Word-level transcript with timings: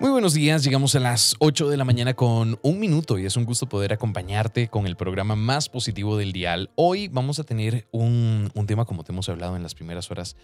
Muy 0.00 0.12
buenos 0.12 0.34
días, 0.34 0.62
llegamos 0.62 0.94
a 0.94 1.00
las 1.00 1.34
8 1.40 1.70
de 1.70 1.76
la 1.76 1.84
mañana 1.84 2.14
con 2.14 2.56
un 2.62 2.78
minuto 2.78 3.18
y 3.18 3.26
es 3.26 3.36
un 3.36 3.44
gusto 3.44 3.68
poder 3.68 3.92
acompañarte 3.92 4.68
con 4.68 4.86
el 4.86 4.94
programa 4.94 5.34
más 5.34 5.68
positivo 5.68 6.16
del 6.16 6.30
dial. 6.30 6.70
Hoy 6.76 7.08
vamos 7.08 7.40
a 7.40 7.44
tener 7.44 7.88
un, 7.90 8.48
un 8.54 8.66
tema, 8.66 8.84
como 8.84 9.02
te 9.02 9.10
hemos 9.10 9.28
hablado 9.28 9.56
en 9.56 9.64
las 9.64 9.74
primeras 9.74 10.08
horas, 10.12 10.36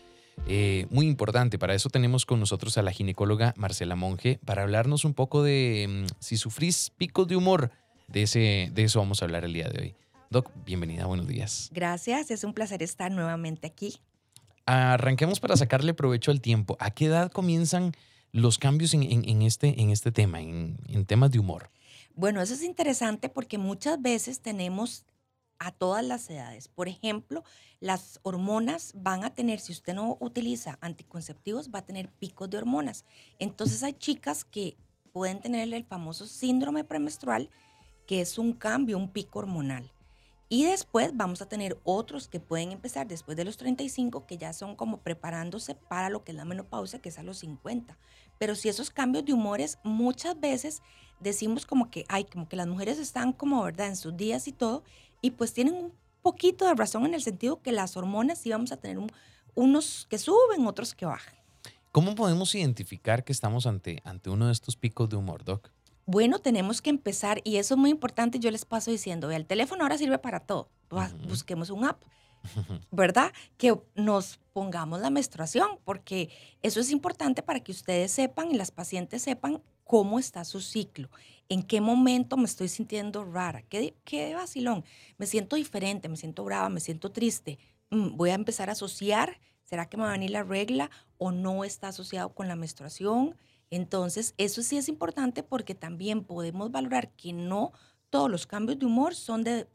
eh, 0.49 0.89
muy 0.91 1.07
importante. 1.07 1.57
Para 1.57 1.73
eso 1.73 1.89
tenemos 1.89 2.27
con 2.27 2.41
nosotros 2.41 2.77
a 2.79 2.83
la 2.83 2.91
ginecóloga 2.91 3.55
Marcela 3.57 3.95
Monge 3.95 4.41
para 4.45 4.63
hablarnos 4.63 5.05
un 5.05 5.15
poco 5.15 5.45
de 5.45 5.87
mm, 5.89 6.17
si 6.19 6.37
sufrís 6.37 6.91
picos 6.99 7.29
de 7.29 7.37
humor. 7.37 7.71
De, 8.09 8.23
ese, 8.25 8.73
de 8.75 8.83
eso 8.83 8.99
vamos 8.99 9.23
a 9.23 9.27
hablar 9.27 9.45
el 9.45 9.53
día 9.53 9.69
de 9.69 9.81
hoy. 9.81 9.95
Doc, 10.31 10.51
bienvenida, 10.67 11.07
buenos 11.07 11.29
días. 11.29 11.71
Gracias, 11.73 12.33
es 12.33 12.43
un 12.43 12.55
placer 12.55 12.83
estar 12.83 13.13
nuevamente 13.13 13.69
aquí. 13.69 14.01
Arranquemos 14.67 15.39
para 15.39 15.57
sacarle 15.57 15.95
provecho 15.95 16.33
al 16.33 16.41
tiempo. 16.41 16.77
¿A 16.81 16.91
qué 16.91 17.05
edad 17.05 17.31
comienzan 17.31 17.93
los 18.35 18.59
cambios 18.59 18.93
en, 18.95 19.43
este, 19.43 19.81
en 19.81 19.91
este 19.91 20.11
tema, 20.11 20.41
en, 20.43 20.77
en 20.89 21.07
temas 21.07 21.31
de 21.31 21.39
humor? 21.39 21.71
Bueno, 22.17 22.43
eso 22.43 22.55
es 22.55 22.65
interesante 22.65 23.29
porque 23.29 23.59
muchas 23.59 24.03
veces 24.03 24.41
tenemos 24.41 25.05
a 25.61 25.71
todas 25.71 26.05
las 26.05 26.29
edades. 26.29 26.67
Por 26.67 26.89
ejemplo, 26.89 27.45
las 27.79 28.19
hormonas 28.25 28.93
van 28.97 29.23
a 29.23 29.33
tener, 29.33 29.61
si 29.61 29.71
usted 29.71 29.95
no 29.95 30.17
utiliza 30.19 30.79
anticonceptivos, 30.81 31.71
va 31.73 31.79
a 31.79 31.87
tener 31.87 32.11
picos 32.11 32.51
de 32.51 32.59
hormonas. 32.59 33.05
Entonces 33.39 33.85
hay 33.85 33.93
chicas 33.93 34.45
que 34.45 34.77
pueden 35.13 35.41
tener 35.41 35.73
el 35.73 35.85
famoso 35.85 36.27
síndrome 36.27 36.83
premenstrual, 36.83 37.51
que 38.05 38.21
es 38.21 38.37
un 38.37 38.53
cambio, 38.53 38.99
un 38.99 39.13
pico 39.13 39.39
hormonal. 39.39 39.93
Y 40.49 40.65
después 40.65 41.13
vamos 41.15 41.41
a 41.43 41.49
tener 41.49 41.79
otros 41.85 42.29
que 42.29 42.39
pueden 42.39 42.73
empezar 42.73 43.07
después 43.07 43.37
de 43.37 43.45
los 43.45 43.57
35, 43.57 44.27
que 44.27 44.37
ya 44.37 44.53
son 44.53 44.77
como 44.77 44.99
preparándose 44.99 45.75
para 45.75 46.11
lo 46.11 46.23
que 46.23 46.33
es 46.33 46.37
la 46.37 46.45
menopausia, 46.45 47.01
que 47.01 47.09
es 47.09 47.19
a 47.19 47.23
los 47.23 47.39
50. 47.39 47.97
Pero 48.39 48.55
si 48.55 48.69
esos 48.69 48.91
cambios 48.91 49.25
de 49.25 49.33
humores 49.33 49.79
muchas 49.85 50.39
veces 50.39 50.83
decimos 51.21 51.67
como 51.67 51.91
que, 51.91 52.05
ay, 52.09 52.25
como 52.25 52.49
que 52.49 52.57
las 52.57 52.67
mujeres 52.67 52.99
están 52.99 53.33
como, 53.33 53.63
¿verdad?, 53.63 53.89
en 53.89 53.97
sus 53.97 54.17
días 54.17 54.47
y 54.47 54.53
todo, 54.53 54.85
y 55.23 55.31
pues 55.31 55.55
tienen 55.55 55.75
un 55.75 55.93
poquito 56.21 56.67
de 56.67 56.75
razón 56.75 57.07
en 57.07 57.15
el 57.15 57.23
sentido 57.23 57.63
que 57.63 57.73
las 57.73 57.97
hormonas 57.97 58.39
sí 58.39 58.51
vamos 58.51 58.73
a 58.73 58.77
tener 58.77 58.99
unos 59.55 60.07
que 60.11 60.19
suben, 60.19 60.67
otros 60.67 60.95
que 60.95 61.07
bajan. 61.07 61.35
¿Cómo 61.93 62.15
podemos 62.15 62.55
identificar 62.55 63.25
que 63.25 63.33
estamos 63.33 63.67
ante, 63.67 64.03
ante 64.05 64.29
uno 64.29 64.47
de 64.47 64.53
estos 64.53 64.77
picos 64.77 65.09
de 65.09 65.17
humor, 65.17 65.45
Doc? 65.45 65.71
Bueno, 66.07 66.39
tenemos 66.39 66.83
que 66.83 66.91
empezar, 66.91 67.41
y 67.45 67.57
eso 67.57 67.75
es 67.75 67.79
muy 67.79 67.91
importante, 67.91 68.39
yo 68.39 68.51
les 68.51 68.65
paso 68.65 68.91
diciendo, 68.91 69.31
el 69.31 69.47
teléfono 69.47 69.83
ahora 69.83 69.97
sirve 69.97 70.19
para 70.19 70.41
todo, 70.41 70.71
busquemos 71.27 71.71
un 71.71 71.85
app, 71.85 72.03
¿verdad? 72.91 73.33
Que 73.57 73.75
nos 73.95 74.39
pongamos 74.53 75.01
la 75.01 75.09
menstruación, 75.09 75.79
porque 75.85 76.31
eso 76.63 76.81
es 76.81 76.91
importante 76.91 77.43
para 77.43 77.61
que 77.61 77.73
ustedes 77.73 78.13
sepan 78.13 78.51
y 78.51 78.55
las 78.55 78.71
pacientes 78.71 79.23
sepan 79.23 79.63
cómo 79.85 80.19
está 80.19 80.45
su 80.45 80.61
ciclo, 80.61 81.09
en 81.49 81.63
qué 81.63 81.81
momento 81.81 82.37
me 82.37 82.45
estoy 82.45 82.69
sintiendo 82.69 83.25
rara, 83.25 83.63
qué, 83.63 83.97
qué 84.05 84.35
vacilón, 84.35 84.85
me 85.17 85.27
siento 85.27 85.57
diferente, 85.57 86.11
me 86.11 86.17
siento 86.19 86.45
brava, 86.45 86.69
me 86.69 86.81
siento 86.81 87.13
triste, 87.13 87.59
mm, 87.91 88.17
voy 88.17 88.29
a 88.29 88.35
empezar 88.35 88.69
a 88.69 88.73
asociar, 88.73 89.41
¿será 89.65 89.89
que 89.89 89.97
me 89.97 90.03
va 90.03 90.11
a 90.11 90.13
venir 90.13 90.31
la 90.31 90.43
regla 90.43 90.91
o 91.17 91.33
no 91.33 91.65
está 91.65 91.89
asociado 91.89 92.35
con 92.35 92.47
la 92.47 92.57
menstruación? 92.57 93.37
Entonces, 93.75 94.35
eso 94.39 94.63
sí 94.63 94.77
es 94.77 94.89
importante 94.89 95.43
porque 95.43 95.75
también 95.75 96.23
podemos 96.23 96.71
valorar 96.71 97.11
que 97.17 97.33
no 97.33 97.73
todos 98.09 98.31
los 98.31 98.47
cambios 98.47 98.79
de 98.79 98.87
humor 98.87 99.17
son 99.17 99.43
de 99.43 99.69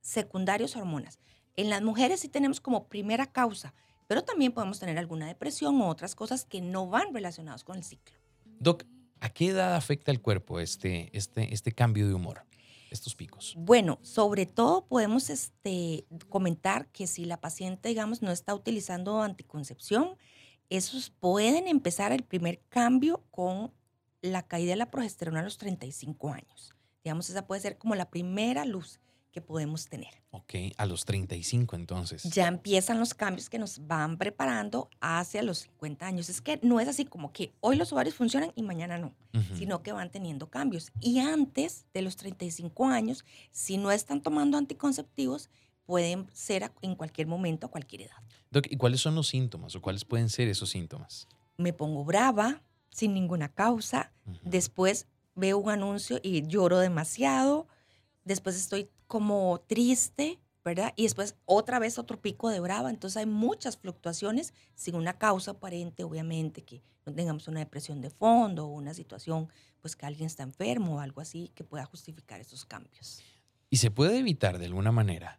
secundarios 0.00 0.76
hormonas. 0.76 1.18
En 1.56 1.68
las 1.68 1.82
mujeres 1.82 2.20
sí 2.20 2.28
tenemos 2.28 2.60
como 2.60 2.86
primera 2.86 3.26
causa, 3.26 3.74
pero 4.06 4.22
también 4.22 4.52
podemos 4.52 4.78
tener 4.78 4.98
alguna 4.98 5.26
depresión 5.26 5.80
u 5.80 5.86
otras 5.86 6.14
cosas 6.14 6.44
que 6.44 6.60
no 6.60 6.86
van 6.88 7.12
relacionadas 7.12 7.64
con 7.64 7.76
el 7.76 7.82
ciclo. 7.82 8.16
Doc, 8.60 8.84
¿a 9.18 9.28
qué 9.30 9.48
edad 9.48 9.74
afecta 9.74 10.12
el 10.12 10.20
cuerpo 10.20 10.60
este, 10.60 11.10
este, 11.12 11.52
este 11.52 11.72
cambio 11.72 12.06
de 12.06 12.14
humor? 12.14 12.44
estos 12.90 13.16
picos? 13.16 13.54
Bueno, 13.56 13.98
sobre 14.02 14.46
todo 14.46 14.86
podemos 14.86 15.28
este, 15.28 16.06
comentar 16.28 16.86
que 16.92 17.08
si 17.08 17.24
la 17.24 17.40
paciente, 17.40 17.88
digamos, 17.88 18.22
no 18.22 18.30
está 18.30 18.54
utilizando 18.54 19.20
anticoncepción, 19.20 20.16
esos 20.76 21.10
pueden 21.10 21.68
empezar 21.68 22.12
el 22.12 22.22
primer 22.22 22.60
cambio 22.68 23.22
con 23.30 23.72
la 24.22 24.42
caída 24.42 24.70
de 24.70 24.76
la 24.76 24.90
progesterona 24.90 25.40
a 25.40 25.44
los 25.44 25.58
35 25.58 26.32
años. 26.32 26.74
Digamos, 27.02 27.28
esa 27.28 27.46
puede 27.46 27.60
ser 27.60 27.76
como 27.76 27.94
la 27.94 28.10
primera 28.10 28.64
luz 28.64 29.00
que 29.34 29.40
podemos 29.40 29.88
tener. 29.88 30.22
Ok, 30.30 30.54
a 30.76 30.86
los 30.86 31.04
35 31.04 31.74
entonces. 31.74 32.22
Ya 32.22 32.46
empiezan 32.46 33.00
los 33.00 33.14
cambios 33.14 33.50
que 33.50 33.58
nos 33.58 33.84
van 33.84 34.16
preparando 34.16 34.88
hacia 35.00 35.42
los 35.42 35.58
50 35.58 36.06
años. 36.06 36.28
Es 36.28 36.40
que 36.40 36.60
no 36.62 36.78
es 36.78 36.86
así 36.86 37.04
como 37.04 37.32
que 37.32 37.52
hoy 37.58 37.74
los 37.74 37.92
ovarios 37.92 38.14
funcionan 38.14 38.52
y 38.54 38.62
mañana 38.62 38.96
no, 38.96 39.12
sino 39.56 39.82
que 39.82 39.90
van 39.90 40.12
teniendo 40.12 40.48
cambios. 40.50 40.92
Y 41.00 41.18
antes 41.18 41.84
de 41.92 42.02
los 42.02 42.14
35 42.14 42.86
años, 42.86 43.24
si 43.50 43.76
no 43.76 43.90
están 43.90 44.22
tomando 44.22 44.56
anticonceptivos, 44.56 45.50
pueden 45.86 46.28
ser 46.32 46.72
en 46.82 46.94
cualquier 46.94 47.26
momento, 47.26 47.66
a 47.66 47.70
cualquier 47.70 48.02
edad. 48.02 48.16
Doc, 48.50 48.66
¿y 48.70 48.76
cuáles 48.76 49.00
son 49.00 49.14
los 49.14 49.28
síntomas 49.28 49.74
o 49.76 49.82
cuáles 49.82 50.04
pueden 50.04 50.28
ser 50.28 50.48
esos 50.48 50.70
síntomas? 50.70 51.28
Me 51.56 51.72
pongo 51.72 52.04
brava 52.04 52.62
sin 52.90 53.12
ninguna 53.12 53.48
causa, 53.48 54.12
después 54.42 55.06
veo 55.34 55.58
un 55.58 55.70
anuncio 55.70 56.20
y 56.22 56.46
lloro 56.46 56.78
demasiado, 56.78 57.66
después 58.24 58.56
estoy 58.56 58.88
como 59.06 59.60
triste, 59.66 60.38
¿verdad? 60.64 60.92
Y 60.96 61.02
después 61.02 61.36
otra 61.44 61.78
vez 61.78 61.98
otro 61.98 62.20
pico 62.20 62.48
de 62.48 62.60
brava. 62.60 62.90
Entonces 62.90 63.16
hay 63.18 63.26
muchas 63.26 63.76
fluctuaciones 63.76 64.54
sin 64.74 64.94
una 64.94 65.18
causa 65.18 65.52
aparente, 65.52 66.04
obviamente, 66.04 66.62
que 66.62 66.82
no 67.04 67.12
tengamos 67.12 67.48
una 67.48 67.60
depresión 67.60 68.00
de 68.00 68.10
fondo 68.10 68.66
o 68.66 68.68
una 68.68 68.94
situación, 68.94 69.48
pues 69.80 69.94
que 69.94 70.06
alguien 70.06 70.26
está 70.26 70.42
enfermo 70.42 70.96
o 70.96 71.00
algo 71.00 71.20
así 71.20 71.50
que 71.54 71.64
pueda 71.64 71.84
justificar 71.84 72.40
esos 72.40 72.64
cambios. 72.64 73.22
¿Y 73.68 73.76
se 73.76 73.90
puede 73.90 74.18
evitar 74.18 74.58
de 74.58 74.66
alguna 74.66 74.92
manera? 74.92 75.38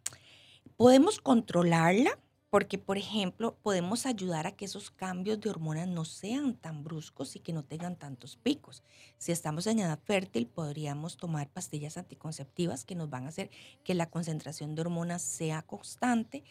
Podemos 0.76 1.20
controlarla 1.20 2.18
porque, 2.50 2.78
por 2.78 2.96
ejemplo, 2.96 3.56
podemos 3.62 4.06
ayudar 4.06 4.46
a 4.46 4.52
que 4.52 4.64
esos 4.64 4.90
cambios 4.90 5.40
de 5.40 5.50
hormonas 5.50 5.88
no 5.88 6.04
sean 6.04 6.54
tan 6.54 6.84
bruscos 6.84 7.36
y 7.36 7.40
que 7.40 7.52
no 7.52 7.64
tengan 7.64 7.96
tantos 7.96 8.36
picos. 8.36 8.82
Si 9.18 9.32
estamos 9.32 9.66
en 9.66 9.80
edad 9.80 9.98
fértil, 10.04 10.46
podríamos 10.46 11.16
tomar 11.16 11.48
pastillas 11.50 11.98
anticonceptivas 11.98 12.84
que 12.84 12.94
nos 12.94 13.10
van 13.10 13.26
a 13.26 13.28
hacer 13.28 13.50
que 13.84 13.94
la 13.94 14.08
concentración 14.08 14.74
de 14.74 14.82
hormonas 14.82 15.22
sea 15.22 15.62
constante. 15.62 16.44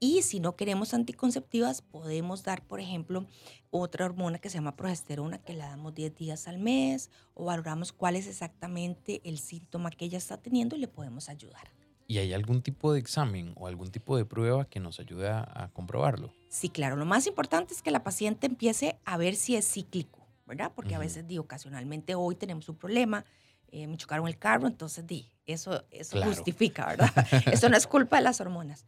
Y 0.00 0.22
si 0.22 0.38
no 0.38 0.54
queremos 0.54 0.94
anticonceptivas, 0.94 1.82
podemos 1.82 2.44
dar, 2.44 2.64
por 2.64 2.78
ejemplo, 2.78 3.26
otra 3.70 4.04
hormona 4.04 4.38
que 4.38 4.50
se 4.50 4.58
llama 4.58 4.76
progesterona, 4.76 5.38
que 5.38 5.54
la 5.54 5.70
damos 5.70 5.94
10 5.94 6.14
días 6.14 6.46
al 6.46 6.58
mes, 6.58 7.10
o 7.34 7.46
valoramos 7.46 7.92
cuál 7.92 8.14
es 8.14 8.28
exactamente 8.28 9.20
el 9.24 9.38
síntoma 9.38 9.90
que 9.90 10.04
ella 10.04 10.18
está 10.18 10.36
teniendo 10.36 10.76
y 10.76 10.80
le 10.80 10.88
podemos 10.88 11.28
ayudar. 11.28 11.72
¿Y 12.10 12.16
hay 12.16 12.32
algún 12.32 12.62
tipo 12.62 12.94
de 12.94 12.98
examen 12.98 13.52
o 13.54 13.66
algún 13.66 13.90
tipo 13.90 14.16
de 14.16 14.24
prueba 14.24 14.64
que 14.64 14.80
nos 14.80 14.98
ayude 14.98 15.28
a, 15.28 15.68
comprobarlo? 15.74 16.32
Sí, 16.48 16.70
claro. 16.70 16.96
Lo 16.96 17.04
más 17.04 17.26
importante 17.26 17.74
es 17.74 17.82
que 17.82 17.90
la 17.90 18.02
paciente 18.02 18.46
empiece 18.46 18.98
a 19.04 19.18
ver 19.18 19.36
si 19.36 19.56
es 19.56 19.70
cíclico, 19.70 20.26
¿verdad? 20.46 20.72
Porque 20.74 20.94
a 20.94 20.98
veces, 20.98 21.28
di, 21.28 21.36
ocasionalmente 21.36 22.14
hoy 22.14 22.34
tenemos 22.34 22.66
un 22.70 22.76
problema, 22.76 23.26
eh, 23.70 23.86
me 23.86 23.98
chocaron 23.98 24.26
el 24.26 24.38
carro, 24.38 24.66
entonces, 24.66 25.06
di, 25.06 25.30
eso, 25.44 25.84
eso 25.90 26.18
justifica, 26.22 26.86
¿verdad? 26.86 27.10
eso 27.52 27.68
no 27.68 27.76
es 27.76 27.86
culpa 27.86 28.16
de 28.16 28.22
las 28.22 28.40
hormonas. 28.40 28.86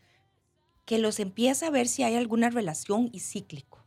Que 0.86 0.96
los 0.96 1.20
empiece 1.20 1.66
a 1.66 1.70
ver 1.70 1.88
si 1.88 2.02
hay 2.02 2.16
alguna 2.16 2.48
relación 2.48 3.10
y 3.12 3.20
cíclico, 3.20 3.84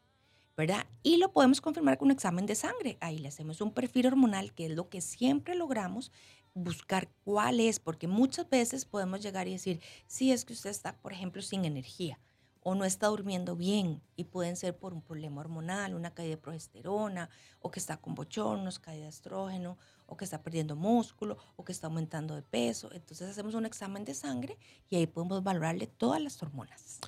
¿verdad? 0.55 0.85
Y 1.01 1.17
lo 1.17 1.31
podemos 1.31 1.59
confirmar 1.59 1.97
con 1.97 2.09
un 2.09 2.11
examen 2.11 2.45
de 2.45 2.53
sangre. 2.53 2.99
Ahí 3.01 3.17
le 3.17 3.29
hacemos 3.29 3.61
un 3.61 3.73
perfil 3.73 4.05
hormonal, 4.05 4.53
que 4.53 4.67
es 4.67 4.73
lo 4.73 4.89
que 4.89 5.01
siempre 5.01 5.55
logramos 5.55 6.11
buscar 6.53 7.09
cuál 7.23 7.59
es, 7.59 7.79
porque 7.79 8.07
muchas 8.07 8.49
veces 8.49 8.85
podemos 8.85 9.21
llegar 9.21 9.47
y 9.47 9.53
decir, 9.53 9.81
sí, 10.07 10.31
es 10.31 10.45
que 10.45 10.53
usted 10.53 10.69
está, 10.69 10.97
por 10.97 11.13
ejemplo, 11.13 11.41
sin 11.41 11.65
energía 11.65 12.19
o 12.63 12.75
no 12.75 12.85
está 12.85 13.07
durmiendo 13.07 13.55
bien 13.55 14.01
y 14.15 14.23
pueden 14.25 14.55
ser 14.55 14.77
por 14.77 14.93
un 14.93 15.01
problema 15.01 15.41
hormonal, 15.41 15.95
una 15.95 16.13
caída 16.13 16.31
de 16.31 16.37
progesterona, 16.37 17.29
o 17.59 17.69
que 17.69 17.79
está 17.79 17.97
con 17.97 18.15
bochornos, 18.15 18.79
caída 18.79 19.03
de 19.03 19.09
estrógeno, 19.09 19.77
o 20.05 20.15
que 20.15 20.25
está 20.25 20.41
perdiendo 20.41 20.75
músculo, 20.75 21.37
o 21.55 21.65
que 21.65 21.71
está 21.71 21.87
aumentando 21.87 22.35
de 22.35 22.41
peso. 22.41 22.89
Entonces 22.93 23.29
hacemos 23.29 23.53
un 23.53 23.65
examen 23.65 24.05
de 24.05 24.13
sangre 24.13 24.57
y 24.89 24.95
ahí 24.95 25.07
podemos 25.07 25.43
valorarle 25.43 25.87
todas 25.87 26.21
las 26.21 26.41
hormonas. 26.41 26.99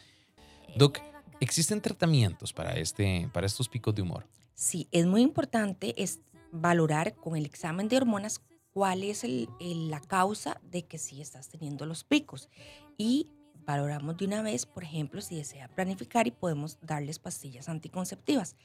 Doc, 0.75 0.99
¿existen 1.39 1.81
tratamientos 1.81 2.51
para, 2.51 2.73
este, 2.73 3.29
para 3.33 3.47
estos 3.47 3.69
picos 3.69 3.95
de 3.95 4.01
humor? 4.01 4.27
Sí, 4.53 4.87
es 4.91 5.05
muy 5.05 5.21
importante 5.21 6.01
es 6.01 6.19
valorar 6.51 7.15
con 7.15 7.35
el 7.35 7.45
examen 7.45 7.87
de 7.87 7.97
hormonas 7.97 8.41
cuál 8.75 9.03
es 9.03 9.25
la 9.61 10.01
causa 10.01 10.59
de 10.69 10.83
que 10.83 10.97
sí 10.97 11.21
estás 11.21 11.47
teniendo 11.47 11.85
los 11.85 12.03
picos. 12.03 12.49
Y 12.97 13.29
valoramos 13.65 14.17
de 14.17 14.25
una 14.25 14.41
vez, 14.41 14.65
por 14.65 14.83
ejemplo, 14.83 15.21
si 15.21 15.37
desea 15.37 15.69
planificar 15.69 16.27
y 16.27 16.31
podemos 16.31 16.77
darles 16.81 17.17
pastillas 17.17 17.69
anticonceptivas. 17.69 18.57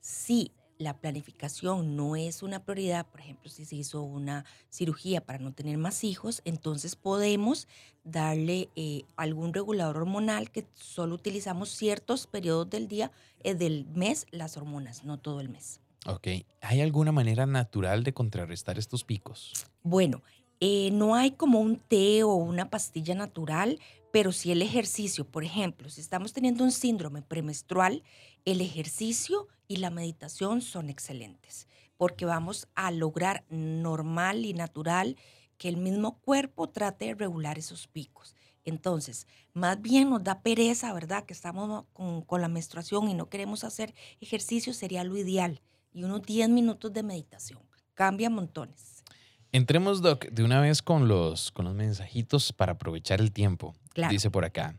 Si 0.00 0.52
la 0.78 0.98
planificación 0.98 1.96
no 1.96 2.16
es 2.16 2.42
una 2.42 2.64
prioridad, 2.64 3.04
por 3.10 3.20
ejemplo, 3.20 3.50
si 3.50 3.66
se 3.66 3.76
hizo 3.76 4.00
una 4.00 4.46
cirugía 4.70 5.20
para 5.20 5.38
no 5.38 5.52
tener 5.52 5.76
más 5.76 6.02
hijos, 6.02 6.40
entonces 6.46 6.96
podemos 6.96 7.68
darle 8.04 8.70
eh, 8.74 9.02
algún 9.16 9.52
regulador 9.52 9.98
hormonal 9.98 10.50
que 10.50 10.66
solo 10.72 11.14
utilizamos 11.14 11.68
ciertos 11.68 12.26
periodos 12.26 12.70
del 12.70 12.88
día, 12.88 13.12
eh, 13.40 13.54
del 13.54 13.84
mes, 13.88 14.26
las 14.30 14.56
hormonas, 14.56 15.04
no 15.04 15.18
todo 15.18 15.40
el 15.42 15.50
mes. 15.50 15.82
Ok. 16.06 16.28
¿Hay 16.60 16.80
alguna 16.80 17.12
manera 17.12 17.46
natural 17.46 18.04
de 18.04 18.14
contrarrestar 18.14 18.78
estos 18.78 19.04
picos? 19.04 19.52
Bueno, 19.82 20.22
eh, 20.60 20.90
no 20.92 21.14
hay 21.14 21.32
como 21.32 21.60
un 21.60 21.76
té 21.76 22.22
o 22.24 22.34
una 22.34 22.70
pastilla 22.70 23.14
natural, 23.14 23.78
pero 24.12 24.32
sí 24.32 24.50
el 24.50 24.62
ejercicio. 24.62 25.24
Por 25.24 25.44
ejemplo, 25.44 25.88
si 25.90 26.00
estamos 26.00 26.32
teniendo 26.32 26.64
un 26.64 26.72
síndrome 26.72 27.22
premenstrual, 27.22 28.02
el 28.44 28.60
ejercicio 28.60 29.48
y 29.66 29.76
la 29.76 29.90
meditación 29.90 30.62
son 30.62 30.88
excelentes, 30.88 31.68
porque 31.96 32.24
vamos 32.24 32.68
a 32.74 32.90
lograr 32.90 33.44
normal 33.50 34.46
y 34.46 34.54
natural 34.54 35.16
que 35.58 35.68
el 35.68 35.76
mismo 35.76 36.18
cuerpo 36.20 36.68
trate 36.68 37.06
de 37.06 37.14
regular 37.14 37.58
esos 37.58 37.86
picos. 37.86 38.34
Entonces, 38.64 39.26
más 39.52 39.80
bien 39.80 40.10
nos 40.10 40.22
da 40.24 40.42
pereza, 40.42 40.92
¿verdad? 40.92 41.24
Que 41.24 41.32
estamos 41.32 41.84
con, 41.92 42.22
con 42.22 42.40
la 42.40 42.48
menstruación 42.48 43.08
y 43.08 43.14
no 43.14 43.28
queremos 43.28 43.64
hacer 43.64 43.94
ejercicio, 44.20 44.72
sería 44.72 45.04
lo 45.04 45.16
ideal. 45.16 45.60
Y 45.92 46.04
unos 46.04 46.22
10 46.22 46.48
minutos 46.50 46.92
de 46.92 47.02
meditación. 47.02 47.60
Cambia 47.94 48.30
montones. 48.30 49.04
Entremos, 49.50 50.02
Doc, 50.02 50.26
de 50.26 50.44
una 50.44 50.60
vez 50.60 50.82
con 50.82 51.08
los, 51.08 51.50
con 51.50 51.64
los 51.64 51.74
mensajitos 51.74 52.52
para 52.52 52.72
aprovechar 52.72 53.20
el 53.20 53.32
tiempo. 53.32 53.74
Dice 54.10 54.30
por 54.30 54.44
acá. 54.44 54.78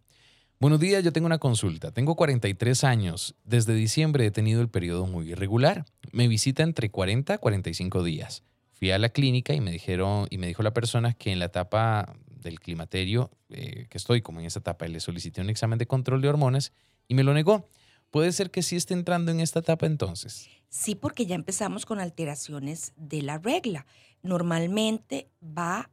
Buenos 0.60 0.80
días, 0.80 1.04
yo 1.04 1.12
tengo 1.12 1.26
una 1.26 1.40
consulta. 1.40 1.92
Tengo 1.92 2.16
43 2.16 2.84
años. 2.84 3.36
Desde 3.46 3.74
diciembre 3.74 4.26
he 4.26 4.32
tenido 4.32 4.62
el 4.62 4.70
periodo 4.70 5.08
muy 5.08 5.32
irregular. 5.32 5.86
Me 6.12 6.28
visita 6.28 6.64
entre 6.64 6.92
40 6.92 7.34
a 7.34 7.38
45 7.38 8.04
días. 8.04 8.44
Fui 8.74 8.92
a 8.92 8.98
la 8.98 9.10
clínica 9.10 9.54
y 9.54 9.62
me 9.62 9.72
dijeron 9.72 10.28
y 10.30 10.38
me 10.38 10.48
dijo 10.48 10.62
la 10.62 10.74
persona 10.74 11.14
que 11.14 11.32
en 11.32 11.40
la 11.40 11.46
etapa 11.46 12.16
del 12.28 12.60
climaterio, 12.60 13.32
eh, 13.50 13.88
que 13.90 13.98
estoy 13.98 14.22
como 14.22 14.40
en 14.40 14.46
esa 14.46 14.60
etapa, 14.60 14.88
le 14.88 15.00
solicité 15.00 15.42
un 15.42 15.50
examen 15.50 15.80
de 15.80 15.86
control 15.86 16.22
de 16.22 16.30
hormonas 16.30 16.72
y 17.08 17.16
me 17.16 17.24
lo 17.24 17.34
negó. 17.34 17.68
¿Puede 18.12 18.32
ser 18.32 18.50
que 18.50 18.64
sí 18.64 18.76
esté 18.76 18.94
entrando 18.94 19.32
en 19.32 19.40
esta 19.40 19.60
etapa 19.60 19.86
entonces? 19.86 20.50
Sí, 20.70 20.96
porque 20.96 21.26
ya 21.26 21.36
empezamos 21.36 21.86
con 21.86 22.00
alteraciones 22.00 22.94
de 22.96 23.22
la 23.22 23.38
regla. 23.38 23.86
Normalmente 24.22 25.30
va 25.42 25.90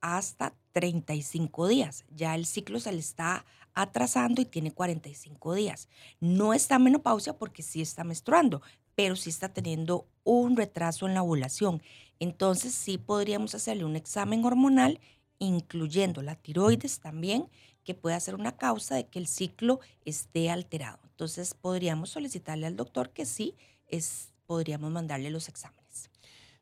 hasta 0.00 0.54
35 0.72 1.68
días. 1.68 2.04
Ya 2.14 2.34
el 2.34 2.46
ciclo 2.46 2.80
se 2.80 2.92
le 2.92 2.98
está 2.98 3.44
atrasando 3.74 4.42
y 4.42 4.44
tiene 4.44 4.72
45 4.72 5.54
días. 5.54 5.88
No 6.20 6.52
está 6.52 6.76
en 6.76 6.84
menopausia 6.84 7.34
porque 7.38 7.62
sí 7.62 7.80
está 7.80 8.04
menstruando, 8.04 8.62
pero 8.94 9.16
sí 9.16 9.30
está 9.30 9.48
teniendo 9.48 10.06
un 10.24 10.56
retraso 10.56 11.06
en 11.06 11.14
la 11.14 11.22
ovulación. 11.22 11.82
Entonces 12.18 12.74
sí 12.74 12.98
podríamos 12.98 13.54
hacerle 13.54 13.84
un 13.84 13.96
examen 13.96 14.44
hormonal, 14.44 15.00
incluyendo 15.38 16.22
la 16.22 16.36
tiroides 16.36 17.00
también, 17.00 17.48
que 17.84 17.94
puede 17.94 18.18
ser 18.20 18.34
una 18.34 18.56
causa 18.56 18.94
de 18.94 19.06
que 19.06 19.18
el 19.18 19.26
ciclo 19.26 19.80
esté 20.04 20.50
alterado. 20.50 20.98
Entonces 21.10 21.54
podríamos 21.54 22.10
solicitarle 22.10 22.66
al 22.66 22.76
doctor 22.76 23.10
que 23.10 23.26
sí, 23.26 23.54
es, 23.88 24.32
podríamos 24.46 24.90
mandarle 24.90 25.30
los 25.30 25.48
exámenes. 25.48 26.10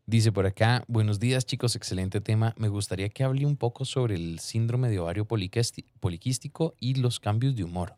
Dice 0.06 0.32
por 0.32 0.44
acá, 0.44 0.82
buenos 0.88 1.20
días 1.20 1.46
chicos, 1.46 1.76
excelente 1.76 2.20
tema. 2.20 2.52
Me 2.58 2.68
gustaría 2.68 3.08
que 3.10 3.22
hable 3.22 3.46
un 3.46 3.56
poco 3.56 3.84
sobre 3.84 4.16
el 4.16 4.40
síndrome 4.40 4.88
de 4.88 4.98
ovario 4.98 5.24
poliquístico 5.24 6.74
y 6.80 6.94
los 6.94 7.20
cambios 7.20 7.54
de 7.54 7.62
humor. 7.62 7.96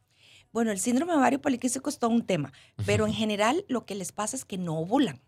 Bueno, 0.52 0.70
el 0.70 0.78
síndrome 0.78 1.12
de 1.12 1.18
ovario 1.18 1.40
poliquístico 1.40 1.88
es 1.88 1.98
todo 1.98 2.10
un 2.10 2.26
tema, 2.26 2.52
pero 2.84 3.06
en 3.06 3.14
general 3.14 3.64
lo 3.68 3.86
que 3.86 3.94
les 3.94 4.12
pasa 4.12 4.36
es 4.36 4.44
que 4.44 4.58
no 4.58 4.78
ovulan, 4.78 5.22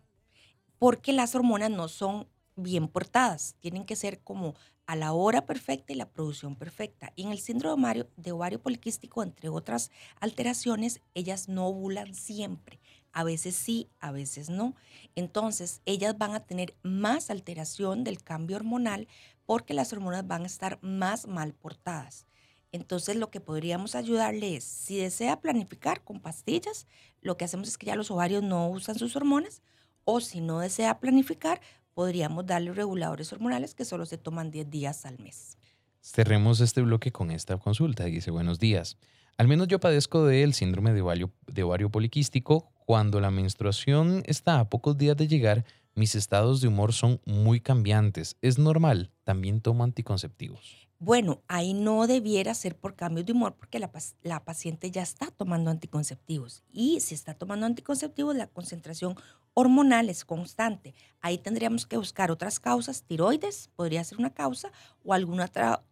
porque 0.77 1.11
las 1.11 1.33
hormonas 1.33 1.71
no 1.71 1.87
son 1.87 2.27
bien 2.55 2.87
portadas, 2.87 3.55
tienen 3.59 3.85
que 3.85 3.95
ser 3.95 4.19
como 4.21 4.55
a 4.87 4.95
la 4.95 5.13
hora 5.13 5.45
perfecta 5.45 5.93
y 5.93 5.95
la 5.95 6.09
producción 6.09 6.55
perfecta. 6.55 7.11
Y 7.15 7.23
en 7.23 7.31
el 7.31 7.39
síndrome 7.39 8.05
de 8.15 8.31
ovario 8.31 8.61
poliquístico, 8.61 9.23
entre 9.23 9.49
otras 9.49 9.91
alteraciones, 10.19 11.01
ellas 11.13 11.49
no 11.49 11.67
ovulan 11.67 12.13
siempre. 12.13 12.79
A 13.11 13.23
veces 13.23 13.55
sí, 13.55 13.89
a 13.99 14.11
veces 14.11 14.49
no. 14.49 14.75
Entonces, 15.15 15.81
ellas 15.85 16.17
van 16.17 16.35
a 16.35 16.41
tener 16.41 16.75
más 16.83 17.29
alteración 17.29 18.03
del 18.03 18.21
cambio 18.21 18.57
hormonal 18.57 19.07
porque 19.45 19.73
las 19.73 19.93
hormonas 19.93 20.27
van 20.27 20.43
a 20.43 20.47
estar 20.47 20.79
más 20.81 21.27
mal 21.27 21.53
portadas. 21.53 22.27
Entonces, 22.71 23.15
lo 23.15 23.31
que 23.31 23.39
podríamos 23.39 23.95
ayudarle 23.95 24.57
es, 24.57 24.65
si 24.65 24.97
desea 24.97 25.39
planificar 25.39 26.03
con 26.03 26.19
pastillas, 26.19 26.87
lo 27.21 27.37
que 27.37 27.45
hacemos 27.45 27.69
es 27.69 27.77
que 27.77 27.85
ya 27.85 27.95
los 27.95 28.11
ovarios 28.11 28.43
no 28.43 28.69
usan 28.69 28.99
sus 28.99 29.15
hormonas, 29.15 29.61
o 30.03 30.19
si 30.19 30.41
no 30.41 30.59
desea 30.59 30.99
planificar, 30.99 31.61
podríamos 31.95 32.45
darle 32.45 32.73
reguladores 32.73 33.33
hormonales 33.33 33.73
que 33.73 33.85
solo 33.85 34.05
se 34.05 34.19
toman 34.19 34.51
10 34.51 34.69
días 34.69 35.05
al 35.05 35.17
mes. 35.17 35.57
Cerremos 36.01 36.59
este 36.59 36.81
bloque 36.81 37.11
con 37.11 37.31
esta 37.31 37.57
consulta. 37.57 38.03
Dice, 38.03 38.29
buenos 38.29 38.59
días. 38.59 38.97
Al 39.37 39.47
menos 39.47 39.67
yo 39.67 39.79
padezco 39.79 40.23
del 40.25 40.53
síndrome 40.53 40.93
de 40.93 41.01
ovario, 41.01 41.31
de 41.47 41.63
ovario 41.63 41.89
poliquístico. 41.89 42.71
Cuando 42.85 43.19
la 43.19 43.31
menstruación 43.31 44.21
está 44.27 44.59
a 44.59 44.69
pocos 44.69 44.97
días 44.97 45.17
de 45.17 45.27
llegar, 45.27 45.65
mis 45.95 46.13
estados 46.13 46.61
de 46.61 46.67
humor 46.67 46.93
son 46.93 47.21
muy 47.25 47.59
cambiantes. 47.59 48.37
¿Es 48.41 48.59
normal? 48.59 49.11
También 49.23 49.61
tomo 49.61 49.83
anticonceptivos. 49.83 50.87
Bueno, 50.99 51.41
ahí 51.47 51.73
no 51.73 52.07
debiera 52.07 52.53
ser 52.53 52.77
por 52.77 52.95
cambios 52.95 53.25
de 53.25 53.33
humor 53.33 53.55
porque 53.55 53.79
la, 53.79 53.91
la, 54.21 54.45
paciente 54.45 54.91
ya 54.91 55.01
está 55.01 55.31
tomando 55.31 55.71
anticonceptivos. 55.71 56.63
Y 56.71 56.99
si 56.99 57.15
está 57.15 57.33
tomando 57.33 57.65
anticonceptivos, 57.65 58.35
la 58.35 58.47
concentración 58.47 59.15
hormonal 59.55 60.09
es 60.09 60.23
constante. 60.23 60.93
Ahí 61.21 61.39
tendríamos 61.39 61.87
que 61.87 61.97
buscar 61.97 62.29
otras 62.29 62.59
causas, 62.59 63.01
tiroides 63.03 63.69
podría 63.75 64.03
ser 64.03 64.19
una 64.19 64.29
causa 64.29 64.71
o 65.03 65.13
algún 65.13 65.41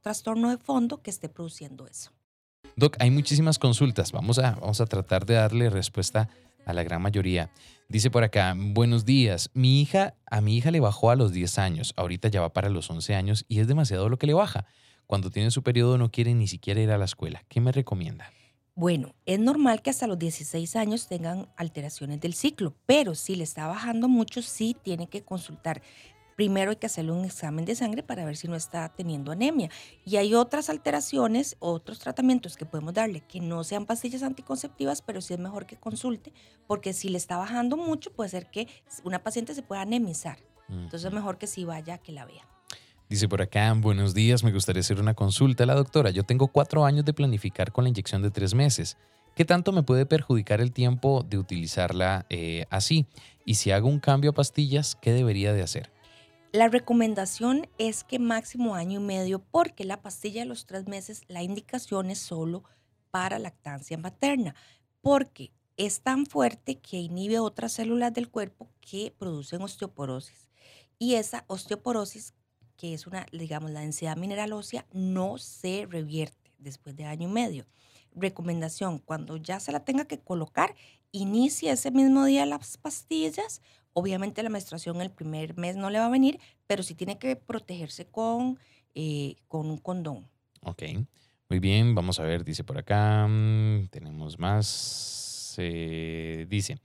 trastorno 0.02 0.52
de 0.52 0.58
fondo 0.58 1.02
que 1.02 1.10
esté 1.10 1.30
produciendo 1.30 1.88
eso. 1.88 2.12
Doc, 2.76 2.98
hay 3.00 3.10
muchísimas 3.10 3.58
consultas. 3.58 4.12
Vamos 4.12 4.38
a, 4.38 4.52
vamos 4.52 4.82
a 4.82 4.86
tratar 4.86 5.26
de 5.26 5.36
darle 5.36 5.70
respuesta 5.70 6.30
a 6.66 6.74
la 6.74 6.84
gran 6.84 7.02
mayoría. 7.02 7.52
Dice 7.90 8.10
por 8.10 8.24
acá, 8.24 8.56
buenos 8.58 9.06
días. 9.06 9.50
Mi 9.54 9.82
hija, 9.82 10.16
a 10.26 10.42
mi 10.42 10.58
hija 10.58 10.72
le 10.72 10.80
bajó 10.80 11.10
a 11.12 11.16
los 11.16 11.32
10 11.32 11.60
años. 11.60 11.94
Ahorita 11.96 12.28
ya 12.30 12.42
va 12.42 12.54
para 12.54 12.70
los 12.70 12.90
11 12.90 13.16
años 13.16 13.46
y 13.48 13.60
es 13.60 13.68
demasiado 13.68 14.10
lo 14.10 14.18
que 14.18 14.28
le 14.28 14.34
baja. 14.34 14.66
Cuando 15.06 15.30
tiene 15.30 15.52
su 15.52 15.64
periodo 15.64 15.98
no 15.98 16.12
quiere 16.12 16.34
ni 16.34 16.48
siquiera 16.48 16.82
ir 16.82 16.92
a 16.92 16.98
la 16.98 17.06
escuela. 17.06 17.44
¿Qué 17.48 17.62
me 17.62 17.72
recomienda? 17.72 18.32
Bueno, 18.76 19.14
es 19.28 19.40
normal 19.40 19.84
que 19.84 19.92
hasta 19.92 20.08
los 20.08 20.18
16 20.18 20.76
años 20.76 21.08
tengan 21.08 21.48
alteraciones 21.58 22.20
del 22.20 22.34
ciclo, 22.34 22.74
pero 22.88 23.14
si 23.14 23.36
le 23.36 23.44
está 23.44 23.68
bajando 23.68 24.08
mucho, 24.08 24.42
sí 24.42 24.76
tiene 24.82 25.08
que 25.08 25.24
consultar. 25.24 25.84
Primero 26.36 26.72
hay 26.72 26.78
que 26.78 26.88
hacerle 26.88 27.12
un 27.12 27.24
examen 27.24 27.66
de 27.66 27.76
sangre 27.76 28.02
para 28.02 28.26
ver 28.26 28.36
si 28.36 28.48
no 28.48 28.56
está 28.56 28.90
teniendo 28.90 29.32
anemia. 29.32 29.70
Y 30.06 30.16
hay 30.16 30.34
otras 30.34 30.72
alteraciones, 30.72 31.56
otros 31.60 32.00
tratamientos 32.00 32.58
que 32.58 32.66
podemos 32.66 32.96
darle 32.96 33.22
que 33.22 33.40
no 33.40 33.64
sean 33.64 33.86
pastillas 33.86 34.24
anticonceptivas, 34.24 35.04
pero 35.04 35.22
sí 35.22 35.36
es 35.36 35.40
mejor 35.40 35.68
que 35.68 35.78
consulte, 35.78 36.34
porque 36.66 36.94
si 36.94 37.10
le 37.10 37.20
está 37.20 37.38
bajando 37.38 37.78
mucho, 37.78 38.12
puede 38.12 38.32
ser 38.32 38.50
que 38.50 38.68
una 39.04 39.24
paciente 39.24 39.54
se 39.54 39.62
pueda 39.62 39.82
anemizar. 39.82 40.40
Entonces 40.68 41.06
es 41.06 41.14
mejor 41.14 41.38
que 41.38 41.46
sí 41.46 41.64
vaya 41.64 42.00
que 42.00 42.12
la 42.12 42.26
vea. 42.26 42.53
Dice 43.14 43.30
por 43.30 43.44
acá, 43.44 43.72
buenos 43.78 44.16
días, 44.16 44.44
me 44.44 44.52
gustaría 44.52 44.80
hacer 44.80 45.00
una 45.00 45.14
consulta 45.14 45.66
a 45.66 45.68
la 45.68 45.76
doctora. 45.76 46.10
Yo 46.10 46.24
tengo 46.24 46.48
cuatro 46.48 46.84
años 46.84 47.06
de 47.06 47.14
planificar 47.14 47.72
con 47.72 47.84
la 47.84 47.92
inyección 47.92 48.24
de 48.24 48.32
tres 48.32 48.56
meses. 48.56 48.98
¿Qué 49.36 49.46
tanto 49.46 49.72
me 49.72 49.84
puede 49.84 50.08
perjudicar 50.08 50.62
el 50.62 50.72
tiempo 50.72 51.24
de 51.24 51.38
utilizarla 51.38 52.26
eh, 52.32 52.66
así? 52.72 53.06
Y 53.46 53.54
si 53.54 53.70
hago 53.70 53.88
un 53.88 54.00
cambio 54.00 54.32
a 54.32 54.34
pastillas, 54.34 54.96
¿qué 54.96 55.14
debería 55.14 55.54
de 55.54 55.62
hacer? 55.62 55.92
La 56.54 56.70
recomendación 56.70 57.68
es 57.78 58.04
que 58.04 58.18
máximo 58.18 58.74
año 58.74 59.00
y 59.00 59.04
medio, 59.04 59.38
porque 59.38 59.86
la 59.86 60.02
pastilla 60.02 60.42
de 60.42 60.48
los 60.48 60.66
tres 60.66 60.88
meses, 60.88 61.22
la 61.28 61.44
indicación 61.44 62.10
es 62.10 62.18
solo 62.18 62.64
para 63.12 63.38
lactancia 63.38 63.96
materna, 63.96 64.56
porque 65.02 65.52
es 65.78 66.02
tan 66.02 66.26
fuerte 66.26 66.80
que 66.80 66.98
inhibe 66.98 67.38
otras 67.38 67.74
células 67.74 68.12
del 68.12 68.32
cuerpo 68.32 68.72
que 68.82 69.14
producen 69.20 69.62
osteoporosis. 69.62 70.50
Y 70.98 71.14
esa 71.14 71.44
osteoporosis 71.46 72.34
que 72.84 72.94
es 72.94 73.08
una, 73.08 73.26
digamos, 73.32 73.72
la 73.72 73.80
densidad 73.80 74.18
mineral 74.18 74.52
ósea, 74.52 74.86
no 74.92 75.38
se 75.38 75.88
revierte 75.90 76.52
después 76.58 76.98
de 76.98 77.06
año 77.06 77.30
y 77.30 77.32
medio. 77.32 77.66
Recomendación, 78.14 79.00
cuando 79.00 79.38
ya 79.38 79.62
se 79.62 79.72
la 79.72 79.86
tenga 79.86 80.04
que 80.04 80.20
colocar, 80.20 80.76
inicie 81.14 81.72
ese 81.72 81.92
mismo 81.92 82.26
día 82.26 82.46
las 82.46 82.76
pastillas. 82.76 83.62
Obviamente 83.94 84.44
la 84.44 84.50
menstruación 84.50 85.00
el 85.00 85.12
primer 85.12 85.56
mes 85.58 85.78
no 85.78 85.90
le 85.90 86.00
va 86.00 86.08
a 86.08 86.10
venir, 86.10 86.42
pero 86.68 86.84
sí 86.84 86.94
tiene 86.94 87.18
que 87.18 87.38
protegerse 87.38 88.06
con, 88.06 88.60
eh, 88.96 89.38
con 89.48 89.68
un 89.68 89.78
condón. 89.78 90.28
Ok, 90.64 90.84
muy 91.48 91.60
bien, 91.60 91.96
vamos 91.96 92.20
a 92.20 92.24
ver, 92.24 92.44
dice 92.44 92.66
por 92.66 92.78
acá, 92.78 93.26
mm, 93.30 93.88
tenemos 93.92 94.38
más, 94.38 95.56
eh, 95.58 96.46
dice, 96.50 96.80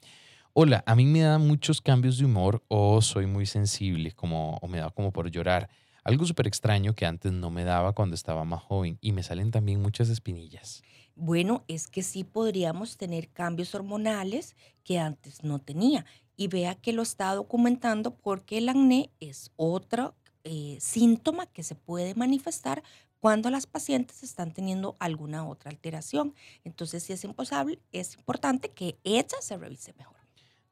hola, 0.52 0.85
a 0.87 0.95
mí 0.95 1.07
me 1.07 1.23
da 1.23 1.38
muchos 1.38 1.81
cambios 1.81 2.19
de 2.19 2.25
humor 2.25 2.62
o 2.69 3.02
soy 3.02 3.26
muy 3.26 3.47
sensible 3.47 4.12
como, 4.12 4.59
o 4.62 4.69
me 4.69 4.78
da 4.78 4.90
como 4.90 5.11
por 5.11 5.28
llorar. 5.28 5.69
Algo 6.09 6.25
súper 6.25 6.47
extraño 6.47 6.95
que 6.95 7.05
antes 7.05 7.33
no 7.33 7.50
me 7.50 7.65
daba 7.65 7.93
cuando 7.93 8.15
estaba 8.15 8.43
más 8.47 8.62
joven 8.62 8.97
y 9.03 9.12
me 9.12 9.23
salen 9.23 9.50
también 9.50 9.83
muchas 9.83 10.09
espinillas. 10.09 10.83
Bueno, 11.15 11.65
es 11.69 11.87
que 11.87 12.03
sí 12.03 12.25
podríamos 12.25 12.97
tener 12.97 13.29
cambios 13.29 13.75
hormonales 13.75 14.57
que 14.85 14.99
antes 14.99 15.45
no 15.45 15.59
tenía. 15.59 16.07
Y 16.35 16.49
vea 16.49 16.77
que 16.77 16.95
lo 16.95 17.03
está 17.03 17.35
documentando 17.35 18.15
porque 18.15 18.57
el 18.57 18.71
acné 18.71 19.11
es 19.21 19.50
otro 19.57 20.15
eh, 20.45 20.79
síntoma 20.81 21.45
que 21.45 21.62
se 21.62 21.75
puede 21.75 22.15
manifestar 22.15 22.83
cuando 23.21 23.50
las 23.50 23.67
pacientes 23.67 24.23
están 24.23 24.55
teniendo 24.55 24.97
alguna 25.00 25.47
otra 25.47 25.71
alteración. 25.71 26.35
Entonces, 26.65 27.03
si 27.03 27.12
es 27.12 27.23
imposible, 27.23 27.81
es 27.93 28.17
importante 28.17 28.71
que 28.71 28.97
ella 29.05 29.37
se 29.43 29.59
revise 29.59 29.93
mejor. 29.99 30.18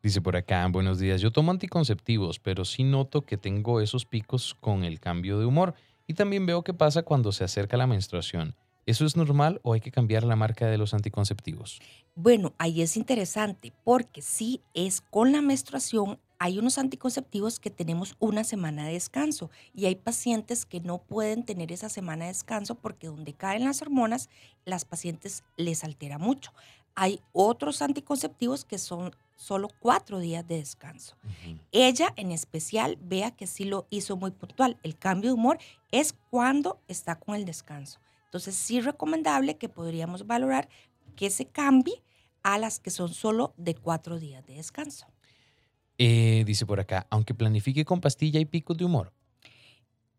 Dice 0.07 0.21
por 0.21 0.37
acá, 0.37 0.65
buenos 0.69 1.01
días, 1.01 1.21
yo 1.21 1.33
tomo 1.33 1.51
anticonceptivos, 1.51 2.39
pero 2.39 2.65
sí 2.65 2.85
noto 2.85 3.23
que 3.23 3.37
tengo 3.37 3.81
esos 3.81 4.05
picos 4.05 4.55
con 4.61 4.85
el 4.85 5.01
cambio 5.01 5.41
de 5.41 5.47
humor 5.47 5.75
y 6.07 6.15
también 6.15 6.47
veo 6.47 6.63
qué 6.63 6.73
pasa 6.73 7.03
cuando 7.03 7.33
se 7.33 7.43
acerca 7.43 7.77
la 7.77 7.89
menstruación. 7.89 8.55
¿Eso 8.87 9.05
es 9.05 9.17
normal 9.17 9.59
o 9.65 9.73
hay 9.73 9.81
que 9.81 9.91
cambiar 9.91 10.23
la 10.23 10.37
marca 10.37 10.69
de 10.69 10.79
los 10.79 10.95
anticonceptivos? 10.95 11.81
Bueno, 12.15 12.55
ahí 12.57 12.83
es 12.83 12.97
interesante 12.97 13.73
porque 13.83 14.23
si 14.23 14.61
es 14.75 15.01
con 15.01 15.33
la 15.33 15.43
menstruación, 15.43 16.21
hay 16.39 16.61
unos 16.61 16.79
anticonceptivos 16.79 17.59
que 17.59 17.71
tenemos 17.71 18.15
una 18.21 18.45
semana 18.45 18.87
de 18.87 18.93
descanso 18.93 19.51
y 19.75 19.87
hay 19.87 19.97
pacientes 19.97 20.67
que 20.67 20.79
no 20.79 20.99
pueden 20.99 21.45
tener 21.45 21.73
esa 21.73 21.89
semana 21.89 22.27
de 22.27 22.31
descanso 22.31 22.77
porque 22.77 23.09
donde 23.09 23.33
caen 23.33 23.65
las 23.65 23.83
hormonas, 23.83 24.29
las 24.65 24.85
pacientes 24.85 25.43
les 25.57 25.83
altera 25.83 26.19
mucho. 26.19 26.53
Hay 26.95 27.21
otros 27.33 27.83
anticonceptivos 27.83 28.65
que 28.65 28.79
son 28.79 29.11
solo 29.37 29.69
cuatro 29.79 30.19
días 30.19 30.47
de 30.47 30.57
descanso. 30.57 31.17
Ella 31.71 32.13
en 32.17 32.33
especial, 32.33 32.99
vea 33.01 33.31
que 33.31 33.47
sí 33.47 33.65
lo 33.65 33.87
hizo 33.91 34.17
muy 34.17 34.33
puntual. 34.33 34.79
El 34.83 34.97
cambio 34.97 35.31
de 35.31 35.35
humor 35.35 35.59
es 35.93 36.15
cuando 36.31 36.81
está 36.89 37.19
con 37.19 37.35
el 37.35 37.45
descanso. 37.45 38.01
Entonces, 38.25 38.57
sí 38.57 38.81
recomendable 38.81 39.57
que 39.57 39.69
podríamos 39.69 40.27
valorar 40.27 40.69
que 41.15 41.31
se 41.31 41.47
cambie 41.47 42.03
a 42.43 42.59
las 42.59 42.81
que 42.81 42.91
son 42.91 43.13
solo 43.13 43.55
de 43.57 43.75
cuatro 43.75 44.19
días 44.19 44.45
de 44.47 44.55
descanso. 44.55 45.07
Eh, 45.99 46.45
dice 46.47 46.67
por 46.67 46.81
acá, 46.81 47.07
aunque 47.11 47.35
planifique 47.35 47.85
con 47.85 48.01
pastilla 48.01 48.39
y 48.41 48.45
picos 48.45 48.77
de 48.77 48.85
humor. 48.85 49.13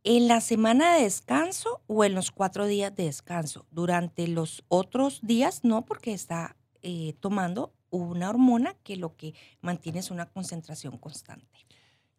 En 0.03 0.27
la 0.27 0.41
semana 0.41 0.95
de 0.95 1.03
descanso 1.03 1.81
o 1.87 2.03
en 2.03 2.15
los 2.15 2.31
cuatro 2.31 2.65
días 2.65 2.95
de 2.95 3.05
descanso. 3.05 3.65
Durante 3.71 4.27
los 4.27 4.63
otros 4.69 5.19
días 5.21 5.63
no, 5.63 5.85
porque 5.85 6.13
está 6.13 6.55
eh, 6.81 7.13
tomando 7.19 7.73
una 7.97 8.29
hormona 8.29 8.75
que 8.83 8.95
lo 8.95 9.15
que 9.15 9.33
mantiene 9.61 9.99
es 9.99 10.11
una 10.11 10.25
concentración 10.25 10.97
constante. 10.97 11.65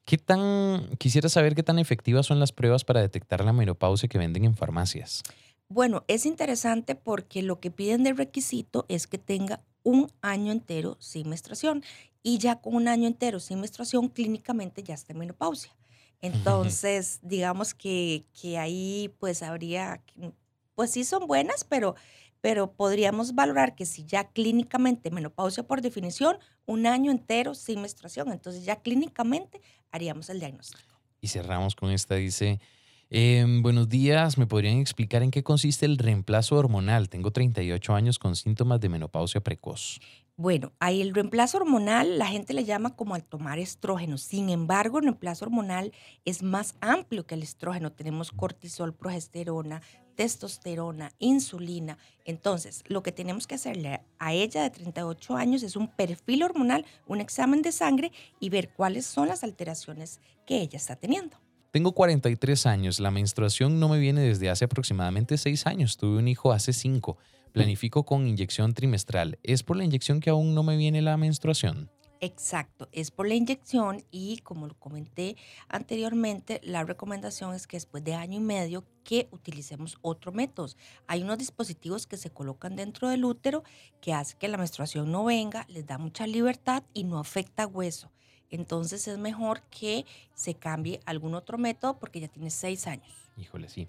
¿Qué 0.04 0.16
tan, 0.16 0.88
quisiera 0.96 1.28
saber 1.28 1.54
qué 1.54 1.62
tan 1.62 1.78
efectivas 1.78 2.24
son 2.24 2.40
las 2.40 2.52
pruebas 2.52 2.84
para 2.84 3.00
detectar 3.00 3.44
la 3.44 3.52
menopausia 3.52 4.08
que 4.08 4.16
venden 4.16 4.44
en 4.44 4.56
farmacias? 4.56 5.22
Bueno, 5.68 6.04
es 6.08 6.24
interesante 6.24 6.94
porque 6.94 7.42
lo 7.42 7.60
que 7.60 7.70
piden 7.70 8.04
de 8.04 8.14
requisito 8.14 8.86
es 8.88 9.06
que 9.06 9.18
tenga 9.18 9.60
un 9.82 10.10
año 10.22 10.50
entero 10.50 10.96
sin 10.98 11.28
menstruación 11.28 11.84
y 12.22 12.38
ya 12.38 12.60
con 12.60 12.74
un 12.74 12.88
año 12.88 13.06
entero 13.06 13.38
sin 13.38 13.60
menstruación 13.60 14.08
clínicamente 14.08 14.82
ya 14.82 14.94
está 14.94 15.12
en 15.12 15.18
menopausia. 15.18 15.72
Entonces, 16.20 17.20
digamos 17.22 17.74
que, 17.74 18.24
que 18.40 18.58
ahí 18.58 19.14
pues 19.18 19.42
habría, 19.42 20.02
pues 20.74 20.90
sí 20.90 21.04
son 21.04 21.26
buenas, 21.26 21.64
pero 21.64 21.94
pero 22.40 22.72
podríamos 22.72 23.34
valorar 23.34 23.74
que 23.74 23.86
si 23.86 24.04
ya 24.04 24.24
clínicamente 24.30 25.10
menopausia 25.10 25.62
por 25.62 25.82
definición, 25.82 26.38
un 26.66 26.86
año 26.86 27.10
entero 27.10 27.54
sin 27.54 27.80
menstruación, 27.80 28.30
entonces 28.32 28.64
ya 28.64 28.76
clínicamente 28.76 29.60
haríamos 29.90 30.28
el 30.30 30.40
diagnóstico. 30.40 31.00
Y 31.20 31.28
cerramos 31.28 31.74
con 31.74 31.90
esta, 31.90 32.14
dice, 32.14 32.60
em, 33.10 33.62
buenos 33.62 33.88
días, 33.88 34.38
¿me 34.38 34.46
podrían 34.46 34.78
explicar 34.78 35.22
en 35.22 35.30
qué 35.30 35.42
consiste 35.42 35.86
el 35.86 35.98
reemplazo 35.98 36.56
hormonal? 36.56 37.08
Tengo 37.08 37.32
38 37.32 37.94
años 37.94 38.18
con 38.18 38.36
síntomas 38.36 38.80
de 38.80 38.88
menopausia 38.88 39.40
precoz. 39.40 39.98
Bueno, 40.36 40.72
ahí 40.78 41.02
el 41.02 41.14
reemplazo 41.14 41.56
hormonal 41.56 42.16
la 42.16 42.26
gente 42.26 42.54
le 42.54 42.64
llama 42.64 42.94
como 42.94 43.16
al 43.16 43.24
tomar 43.24 43.58
estrógeno. 43.58 44.18
Sin 44.18 44.50
embargo, 44.50 44.98
el 44.98 45.04
reemplazo 45.06 45.46
hormonal 45.46 45.92
es 46.24 46.44
más 46.44 46.76
amplio 46.80 47.26
que 47.26 47.34
el 47.34 47.42
estrógeno. 47.42 47.90
Tenemos 47.90 48.30
cortisol, 48.30 48.94
progesterona, 48.94 49.82
testosterona, 50.18 51.12
insulina. 51.20 51.96
Entonces, 52.24 52.82
lo 52.88 53.04
que 53.04 53.12
tenemos 53.12 53.46
que 53.46 53.54
hacerle 53.54 54.00
a 54.18 54.32
ella 54.32 54.64
de 54.64 54.70
38 54.70 55.36
años 55.36 55.62
es 55.62 55.76
un 55.76 55.86
perfil 55.86 56.42
hormonal, 56.42 56.84
un 57.06 57.20
examen 57.20 57.62
de 57.62 57.70
sangre 57.70 58.10
y 58.40 58.50
ver 58.50 58.70
cuáles 58.70 59.06
son 59.06 59.28
las 59.28 59.44
alteraciones 59.44 60.18
que 60.44 60.60
ella 60.60 60.76
está 60.76 60.96
teniendo. 60.96 61.36
Tengo 61.70 61.92
43 61.92 62.66
años, 62.66 62.98
la 62.98 63.12
menstruación 63.12 63.78
no 63.78 63.88
me 63.88 64.00
viene 64.00 64.22
desde 64.22 64.50
hace 64.50 64.64
aproximadamente 64.64 65.38
6 65.38 65.66
años, 65.68 65.96
tuve 65.96 66.18
un 66.18 66.26
hijo 66.26 66.50
hace 66.50 66.72
5. 66.72 67.16
Planifico 67.52 68.04
con 68.04 68.26
inyección 68.26 68.74
trimestral. 68.74 69.38
¿Es 69.44 69.62
por 69.62 69.76
la 69.76 69.84
inyección 69.84 70.18
que 70.18 70.30
aún 70.30 70.52
no 70.52 70.64
me 70.64 70.76
viene 70.76 71.00
la 71.00 71.16
menstruación? 71.16 71.90
Exacto, 72.20 72.88
es 72.90 73.12
por 73.12 73.28
la 73.28 73.36
inyección 73.36 74.04
y 74.10 74.38
como 74.38 74.66
lo 74.66 74.74
comenté 74.74 75.36
anteriormente, 75.68 76.60
la 76.64 76.82
recomendación 76.82 77.54
es 77.54 77.68
que 77.68 77.76
después 77.76 78.02
de 78.02 78.14
año 78.14 78.38
y 78.38 78.40
medio 78.40 78.84
que 79.04 79.28
utilicemos 79.30 79.98
otro 80.02 80.32
método. 80.32 80.74
Hay 81.06 81.22
unos 81.22 81.38
dispositivos 81.38 82.08
que 82.08 82.16
se 82.16 82.30
colocan 82.30 82.74
dentro 82.74 83.08
del 83.08 83.24
útero 83.24 83.62
que 84.00 84.14
hace 84.14 84.36
que 84.36 84.48
la 84.48 84.58
menstruación 84.58 85.12
no 85.12 85.24
venga, 85.24 85.64
les 85.68 85.86
da 85.86 85.96
mucha 85.96 86.26
libertad 86.26 86.82
y 86.92 87.04
no 87.04 87.20
afecta 87.20 87.68
hueso. 87.68 88.10
Entonces 88.50 89.06
es 89.08 89.18
mejor 89.18 89.62
que 89.70 90.06
se 90.34 90.54
cambie 90.54 91.00
algún 91.04 91.34
otro 91.34 91.58
método 91.58 91.98
porque 91.98 92.20
ya 92.20 92.28
tiene 92.28 92.50
seis 92.50 92.86
años. 92.86 93.08
Híjole, 93.36 93.68
sí. 93.68 93.88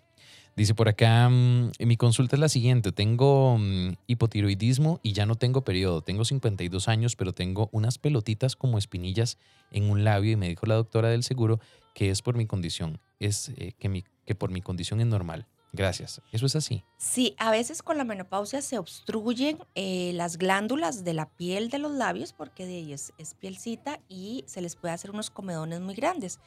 Dice 0.56 0.76
por 0.76 0.90
acá, 0.90 1.30
mm, 1.30 1.72
mi 1.80 1.96
consulta 1.96 2.36
es 2.36 2.40
la 2.40 2.50
siguiente, 2.50 2.92
tengo 2.92 3.58
mm, 3.58 3.94
hipotiroidismo 4.08 5.00
y 5.02 5.14
ya 5.14 5.26
no 5.26 5.36
tengo 5.36 5.64
periodo, 5.64 6.02
tengo 6.02 6.26
52 6.26 6.88
años, 6.88 7.16
pero 7.16 7.34
tengo 7.34 7.70
unas 7.72 7.98
pelotitas 7.98 8.56
como 8.56 8.78
espinillas 8.78 9.38
en 9.72 9.90
un 9.90 10.04
labio 10.04 10.34
y 10.34 10.36
me 10.36 10.50
dijo 10.50 10.66
la 10.66 10.76
doctora 10.76 11.10
del 11.10 11.24
seguro 11.24 11.60
que 11.94 12.10
es 12.10 12.22
por 12.22 12.36
mi 12.36 12.46
condición, 12.46 13.00
es 13.20 13.50
eh, 13.58 13.74
que, 13.80 14.36
por 14.36 14.52
mi 14.52 14.62
condición 14.62 15.00
es 15.00 15.08
normal. 15.08 15.48
Gracias. 15.72 16.22
¿Eso 16.32 16.48
es 16.48 16.56
así? 16.56 16.84
Sí, 16.98 17.36
a 17.38 17.52
veces 17.52 17.84
con 17.84 17.98
la 17.98 18.04
menopausia 18.04 18.62
se 18.62 18.80
obstruyen 18.80 19.60
eh, 19.76 20.12
las 20.16 20.38
glándulas 20.38 21.04
de 21.04 21.14
la 21.14 21.30
piel 21.30 21.70
de 21.70 21.78
los 21.78 21.92
labios 21.92 22.34
porque 22.34 22.66
de 22.66 22.78
ellos 22.78 23.14
es 23.18 23.36
pielcita 23.36 24.00
y 24.10 24.44
se 24.48 24.62
les 24.62 24.76
puede 24.76 24.94
hacer 24.94 25.12
unos 25.12 25.30
comedones 25.30 25.80
muy 25.80 25.94
grandes 25.94 26.40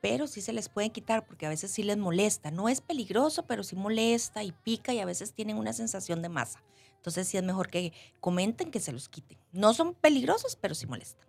pero 0.00 0.26
sí 0.26 0.40
se 0.40 0.52
les 0.52 0.68
pueden 0.68 0.90
quitar 0.90 1.26
porque 1.26 1.46
a 1.46 1.48
veces 1.48 1.70
sí 1.70 1.82
les 1.82 1.96
molesta. 1.96 2.50
No 2.50 2.68
es 2.68 2.80
peligroso, 2.80 3.46
pero 3.46 3.62
sí 3.62 3.76
molesta 3.76 4.44
y 4.44 4.52
pica 4.52 4.94
y 4.94 5.00
a 5.00 5.04
veces 5.04 5.32
tienen 5.32 5.56
una 5.56 5.72
sensación 5.72 6.22
de 6.22 6.28
masa. 6.28 6.62
Entonces 6.96 7.28
sí 7.28 7.36
es 7.36 7.42
mejor 7.42 7.68
que 7.68 7.92
comenten 8.20 8.70
que 8.70 8.80
se 8.80 8.92
los 8.92 9.08
quiten. 9.08 9.38
No 9.52 9.74
son 9.74 9.94
peligrosos, 9.94 10.56
pero 10.56 10.74
sí 10.74 10.86
molestan. 10.86 11.26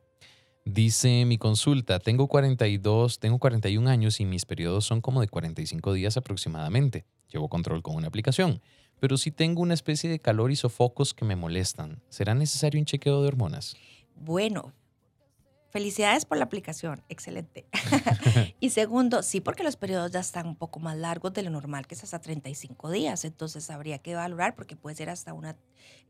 Dice 0.66 1.26
mi 1.26 1.38
consulta, 1.38 2.00
tengo 2.00 2.28
42, 2.28 3.20
tengo 3.20 3.40
41 3.40 3.90
años 3.90 4.20
y 4.20 4.26
mis 4.26 4.46
periodos 4.46 4.86
son 4.86 5.02
como 5.02 5.22
de 5.22 5.28
45 5.28 5.94
días 5.94 6.18
aproximadamente. 6.18 7.06
Llevo 7.30 7.50
control 7.50 7.82
con 7.82 7.96
una 7.96 8.08
aplicación, 8.08 8.62
pero 9.00 9.18
sí 9.18 9.32
tengo 9.32 9.62
una 9.62 9.74
especie 9.74 10.10
de 10.10 10.20
calor 10.20 10.52
y 10.52 10.56
sofocos 10.56 11.14
que 11.14 11.26
me 11.26 11.36
molestan. 11.36 12.02
¿Será 12.10 12.34
necesario 12.34 12.80
un 12.80 12.86
chequeo 12.86 13.22
de 13.22 13.28
hormonas? 13.28 13.76
Bueno, 14.16 14.74
Felicidades 15.70 16.26
por 16.26 16.38
la 16.38 16.46
aplicación, 16.46 17.04
excelente. 17.10 17.68
y 18.60 18.72
segundo, 18.72 19.22
sí, 19.22 19.40
porque 19.40 19.62
los 19.62 19.76
periodos 19.76 20.10
ya 20.10 20.20
están 20.20 20.48
un 20.48 20.56
poco 20.56 20.80
más 20.80 20.98
largos 20.98 21.32
de 21.34 21.44
lo 21.44 21.52
normal, 21.52 21.86
que 21.86 21.94
es 21.94 22.04
hasta 22.04 22.20
35 22.20 22.90
días, 22.90 23.24
entonces 23.24 23.70
habría 23.70 24.00
que 24.00 24.16
valorar 24.16 24.56
porque 24.56 24.76
puede 24.76 24.96
ser 24.96 25.12
hasta 25.12 25.32
una, 25.32 25.56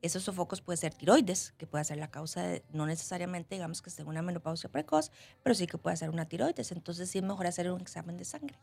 esos 0.01 0.23
sofocos 0.23 0.61
puede 0.61 0.77
ser 0.77 0.93
tiroides, 0.93 1.53
que 1.57 1.67
puede 1.67 1.83
ser 1.83 1.97
la 1.97 2.09
causa 2.09 2.41
de, 2.41 2.63
no 2.71 2.85
necesariamente 2.85 3.55
digamos 3.55 3.81
que 3.81 3.89
esté 3.89 4.03
en 4.03 4.07
una 4.07 4.21
menopausia 4.21 4.71
precoz, 4.71 5.11
pero 5.43 5.53
sí 5.53 5.67
que 5.67 5.77
puede 5.77 5.97
ser 5.97 6.09
una 6.09 6.25
tiroides, 6.25 6.71
entonces 6.71 7.09
sí 7.09 7.17
es 7.17 7.25
mejor 7.25 7.45
hacer 7.45 7.69
un 7.69 7.81
examen 7.81 8.15
de 8.15 8.23
sangre. 8.23 8.57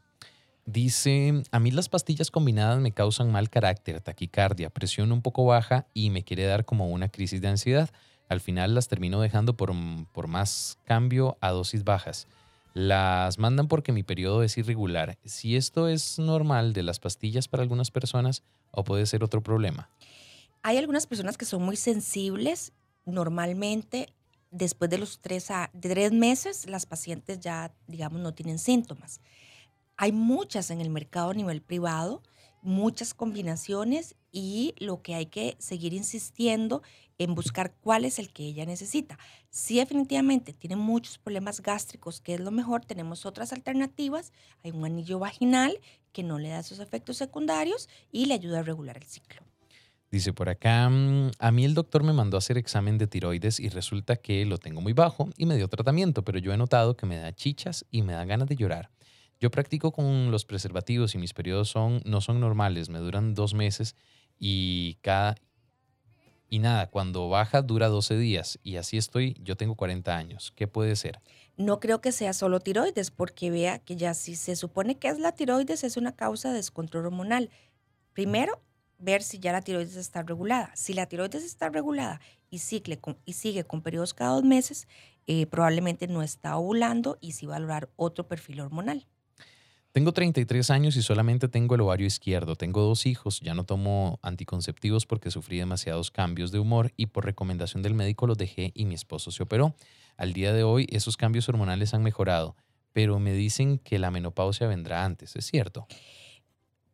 Dice, 0.67 1.45
a 1.53 1.61
mí 1.61 1.71
las 1.71 1.89
pastillas 1.89 2.33
combinadas 2.33 2.81
me 2.81 2.91
causan 2.91 3.31
mal 3.31 3.49
carácter, 3.51 4.01
taquicardia, 4.01 4.69
presión 4.69 5.13
un 5.13 5.23
poco 5.23 5.45
baja 5.45 5.87
y 5.95 6.11
me 6.11 6.25
quiere 6.25 6.45
dar 6.45 6.65
como 6.65 6.91
una 6.91 7.09
crisis 7.09 7.41
de 7.41 7.47
ansiedad. 7.47 7.91
Al 8.29 8.41
final 8.41 8.75
las 8.75 8.89
termino 8.89 9.21
dejando 9.21 9.57
por, 9.57 9.73
por 10.13 10.27
más 10.27 10.79
cambio 10.85 11.39
a 11.41 11.51
dosis 11.51 11.85
bajas. 11.85 12.27
Las 12.75 13.39
mandan 13.39 13.69
porque 13.69 13.93
mi 13.93 14.03
periodo 14.03 14.43
es 14.43 14.59
irregular. 14.59 15.19
Si 15.25 15.55
esto 15.55 15.89
es 15.89 16.19
normal 16.19 16.73
de 16.73 16.83
las 16.83 16.99
pastillas 16.99 17.47
para 17.47 17.63
algunas 17.63 17.93
personas 17.93 18.43
o 18.73 18.83
puede 18.83 19.07
ser 19.07 19.23
otro 19.23 19.43
problema. 19.43 19.89
Hay 20.63 20.79
algunas 20.79 21.07
personas 21.07 21.39
que 21.39 21.45
son 21.45 21.63
muy 21.63 21.77
sensibles. 21.77 22.73
Normalmente, 23.05 24.13
después 24.51 24.91
de 24.91 24.99
los 24.99 25.21
tres, 25.21 25.53
a, 25.53 25.71
tres 25.81 26.11
meses, 26.11 26.69
las 26.69 26.87
pacientes 26.87 27.39
ya, 27.39 27.73
digamos, 27.87 28.21
no 28.21 28.35
tienen 28.35 28.59
síntomas. 28.59 29.21
Hay 29.97 30.13
muchas 30.13 30.71
en 30.71 30.81
el 30.81 30.91
mercado 30.91 31.31
a 31.31 31.35
nivel 31.35 31.63
privado, 31.63 32.23
muchas 32.63 33.15
combinaciones 33.15 34.17
y 34.33 34.75
lo 34.79 35.01
que 35.01 35.15
hay 35.15 35.27
que 35.27 35.57
seguir 35.59 35.95
insistiendo 35.95 36.83
en 37.19 37.35
buscar 37.35 37.75
cuál 37.81 38.05
es 38.05 38.19
el 38.19 38.33
que 38.33 38.45
ella 38.45 38.67
necesita. 38.67 39.19
Si 39.49 39.79
definitivamente 39.79 40.53
tiene 40.53 40.77
muchos 40.77 41.17
problemas 41.17 41.63
gástricos, 41.63 42.21
que 42.21 42.35
es 42.35 42.41
lo 42.41 42.51
mejor, 42.51 42.85
tenemos 42.85 43.25
otras 43.25 43.53
alternativas. 43.53 44.33
Hay 44.63 44.73
un 44.73 44.85
anillo 44.85 45.19
vaginal 45.19 45.79
que 46.13 46.23
no 46.23 46.39
le 46.39 46.51
da 46.51 46.59
esos 46.59 46.79
efectos 46.79 47.17
secundarios 47.17 47.89
y 48.13 48.27
le 48.27 48.35
ayuda 48.35 48.59
a 48.59 48.63
regular 48.63 48.99
el 48.99 49.05
ciclo. 49.05 49.43
Dice 50.11 50.33
por 50.33 50.49
acá, 50.49 50.89
mm, 50.89 51.33
a 51.39 51.51
mí 51.51 51.65
el 51.65 51.75
doctor 51.75 52.05
me 52.05 52.13
mandó 52.13 52.37
a 52.37 52.39
hacer 52.39 52.59
examen 52.59 52.97
de 52.97 53.07
tiroides 53.07 53.59
y 53.59 53.69
resulta 53.69 54.17
que 54.17 54.45
lo 54.45 54.59
tengo 54.59 54.81
muy 54.81 54.93
bajo 54.93 55.31
y 55.37 55.47
me 55.47 55.57
dio 55.57 55.69
tratamiento, 55.69 56.23
pero 56.25 56.39
yo 56.39 56.53
he 56.53 56.57
notado 56.57 56.97
que 56.97 57.07
me 57.07 57.17
da 57.17 57.35
chichas 57.35 57.85
y 57.91 58.03
me 58.03 58.13
da 58.13 58.25
ganas 58.25 58.49
de 58.49 58.57
llorar. 58.57 58.91
Yo 59.41 59.51
practico 59.51 59.93
con 59.93 60.31
los 60.31 60.45
preservativos 60.45 61.15
y 61.15 61.19
mis 61.19 61.35
periodos 61.35 61.69
son, 61.69 62.01
no 62.05 62.21
son 62.21 62.41
normales, 62.41 62.89
me 62.89 62.99
duran 62.99 63.35
dos 63.35 63.53
meses 63.53 63.95
y 64.39 64.95
cada, 65.03 65.37
y 66.49 66.59
nada, 66.59 66.89
cuando 66.89 67.29
baja 67.29 67.61
dura 67.63 67.89
12 67.89 68.17
días 68.17 68.59
y 68.63 68.77
así 68.77 68.97
estoy, 68.97 69.37
yo 69.43 69.57
tengo 69.57 69.75
40 69.75 70.17
años. 70.17 70.53
¿Qué 70.55 70.69
puede 70.69 70.97
ser? 70.97 71.21
No 71.57 71.81
creo 71.81 72.01
que 72.01 72.13
sea 72.13 72.33
solo 72.33 72.61
tiroides, 72.61 73.11
porque 73.11 73.51
vea 73.51 73.79
que 73.79 73.97
ya 73.97 74.15
si 74.15 74.37
se 74.37 74.57
supone 74.57 74.99
que 74.99 75.09
es 75.09 75.19
la 75.19 75.33
tiroides, 75.33 75.85
es 75.85 75.97
una 75.97 76.13
causa 76.13 76.51
de 76.51 76.57
descontrol 76.57 77.07
hormonal. 77.07 77.51
Primero, 78.13 78.63
ver 78.99 79.23
si 79.23 79.39
ya 79.39 79.53
la 79.53 79.63
tiroides 79.63 79.97
está 79.97 80.23
regulada. 80.23 80.71
Si 80.75 80.95
la 80.95 81.07
tiroides 81.07 81.45
está 81.45 81.69
regulada 81.69 82.21
y, 82.51 82.57
y 82.57 83.33
sigue 83.33 83.65
con 83.65 83.83
periodos 83.83 84.15
cada 84.15 84.33
dos 84.33 84.45
meses, 84.45 84.87
eh, 85.27 85.47
probablemente 85.47 86.07
no 86.07 86.23
está 86.23 86.57
ovulando 86.57 87.19
y 87.21 87.33
sí 87.33 87.47
va 87.47 87.57
a 87.57 87.61
lograr 87.61 87.91
otro 87.97 88.29
perfil 88.29 88.61
hormonal. 88.61 89.07
Tengo 89.97 90.13
33 90.13 90.69
años 90.73 90.95
y 90.97 91.03
solamente 91.03 91.49
tengo 91.49 91.75
el 91.75 91.81
ovario 91.81 92.07
izquierdo. 92.07 92.55
Tengo 92.55 92.83
dos 92.83 93.07
hijos. 93.07 93.41
Ya 93.41 93.55
no 93.55 93.65
tomo 93.65 94.19
anticonceptivos 94.21 95.07
porque 95.07 95.31
sufrí 95.31 95.57
demasiados 95.57 96.11
cambios 96.11 96.53
de 96.53 96.59
humor 96.59 96.93
y 96.99 97.07
por 97.07 97.25
recomendación 97.25 97.83
del 97.83 97.95
médico 97.95 98.27
los 98.27 98.37
dejé 98.37 98.73
y 98.75 98.85
mi 98.85 98.95
esposo 98.95 99.31
se 99.31 99.43
operó. 99.43 99.75
Al 100.19 100.35
día 100.35 100.53
de 100.53 100.65
hoy 100.65 100.87
esos 100.91 101.17
cambios 101.17 101.49
hormonales 101.49 101.95
han 101.95 102.03
mejorado, 102.03 102.57
pero 102.93 103.19
me 103.19 103.33
dicen 103.33 103.79
que 103.79 103.99
la 103.99 104.11
menopausia 104.11 104.67
vendrá 104.67 105.03
antes. 105.03 105.35
¿Es 105.35 105.47
cierto? 105.47 105.87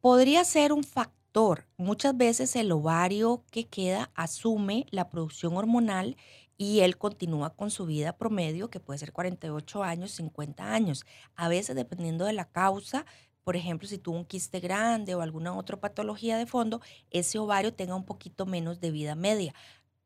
Podría 0.01 0.45
ser 0.45 0.73
un 0.73 0.85
factor. 0.85 1.67
Muchas 1.77 2.17
veces 2.17 2.55
el 2.55 2.71
ovario 2.71 3.43
que 3.51 3.65
queda 3.65 4.13
asume 4.15 4.87
la 4.93 5.11
producción 5.11 5.57
hormonal 5.57 6.17
y 6.63 6.81
él 6.83 6.97
continúa 6.97 7.51
con 7.57 7.73
su 7.73 7.87
vida 7.87 8.17
promedio, 8.17 8.71
que 8.71 8.79
puede 8.79 8.97
ser 8.97 9.13
48 9.13 9.83
años, 9.83 10.13
50 10.13 10.73
años. 10.73 11.05
A 11.35 11.49
veces, 11.49 11.75
dependiendo 11.75 12.25
de 12.25 12.35
la 12.35 12.45
causa, 12.45 13.05
por 13.43 13.57
ejemplo, 13.57 13.89
si 13.89 13.99
tuvo 13.99 14.17
un 14.17 14.25
quiste 14.25 14.61
grande 14.61 15.17
o 15.17 15.23
alguna 15.23 15.57
otra 15.57 15.81
patología 15.81 16.37
de 16.37 16.47
fondo, 16.47 16.81
ese 17.11 17.41
ovario 17.41 17.75
tenga 17.75 17.97
un 17.97 18.05
poquito 18.05 18.47
menos 18.47 18.79
de 18.79 18.93
vida 18.93 19.17
media. 19.17 19.53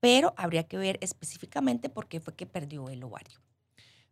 Pero 0.00 0.32
habría 0.38 0.64
que 0.66 0.78
ver 0.78 0.98
específicamente 1.02 1.90
por 1.90 2.08
qué 2.08 2.20
fue 2.20 2.34
que 2.34 2.46
perdió 2.46 2.88
el 2.88 3.04
ovario. 3.04 3.45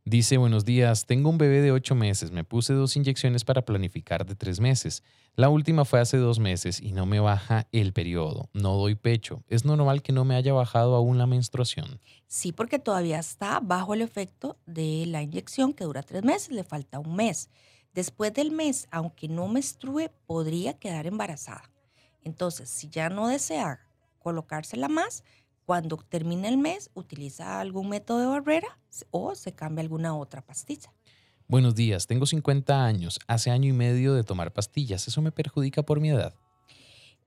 Dice, 0.07 0.37
buenos 0.37 0.67
días, 0.67 1.07
tengo 1.07 1.31
un 1.31 1.39
bebé 1.39 1.63
de 1.63 1.73
ocho 1.73 1.95
meses, 1.95 2.31
me 2.31 2.45
puse 2.45 2.75
dos 2.75 2.95
inyecciones 2.95 3.43
para 3.43 3.65
planificar 3.65 4.27
de 4.27 4.35
tres 4.35 4.61
meses. 4.61 5.03
La 5.35 5.49
última 5.49 5.87
fue 5.87 5.99
hace 5.99 6.19
dos 6.19 6.39
meses 6.39 6.79
y 6.79 6.93
no 6.93 7.07
me 7.07 7.21
baja 7.21 7.67
el 7.73 7.95
periodo, 7.95 8.51
no 8.53 8.77
doy 8.77 8.97
pecho. 8.97 9.43
¿Es 9.49 9.65
normal 9.65 10.03
que 10.03 10.13
no 10.13 10.27
me 10.27 10.37
haya 10.37 10.53
bajado 10.53 10.95
aún 10.95 11.17
la 11.17 11.27
menstruación? 11.27 12.01
Sí, 12.27 12.53
porque 12.53 12.79
todavía 12.79 13.19
está 13.19 13.61
bajo 13.61 13.95
el 13.95 14.03
efecto 14.03 14.59
de 14.67 15.07
la 15.07 15.23
inyección 15.23 15.73
que 15.73 15.85
dura 15.85 16.03
tres 16.03 16.23
meses, 16.23 16.51
le 16.51 16.65
falta 16.65 16.99
un 16.99 17.17
mes. 17.17 17.49
Después 17.95 18.35
del 18.35 18.51
mes, 18.51 18.89
aunque 18.91 19.29
no 19.29 19.49
menstrue, 19.49 20.11
podría 20.27 20.75
quedar 20.75 21.07
embarazada. 21.07 21.71
Entonces, 22.21 22.69
si 22.69 22.91
ya 22.91 23.09
no 23.09 23.29
desea 23.29 23.81
colocársela 24.19 24.89
más, 24.89 25.25
cuando 25.67 25.97
termine 25.97 26.49
el 26.49 26.59
mes, 26.59 26.91
utiliza 26.95 27.61
algún 27.61 27.89
método 27.89 28.21
de 28.21 28.27
barrera 28.27 28.79
o 29.11 29.35
se 29.35 29.53
cambia 29.53 29.83
alguna 29.83 30.17
otra 30.17 30.43
pastilla. 30.43 30.93
Buenos 31.47 31.75
días, 31.75 32.07
tengo 32.07 32.27
50 32.27 32.85
años, 32.85 33.19
hace 33.27 33.51
año 33.51 33.69
y 33.69 33.73
medio 33.73 34.15
de 34.15 34.25
tomar 34.25 34.53
pastillas. 34.53 35.07
¿Eso 35.09 35.21
me 35.21 35.33
perjudica 35.33 35.83
por 35.83 36.01
mi 36.01 36.11
edad? 36.11 36.35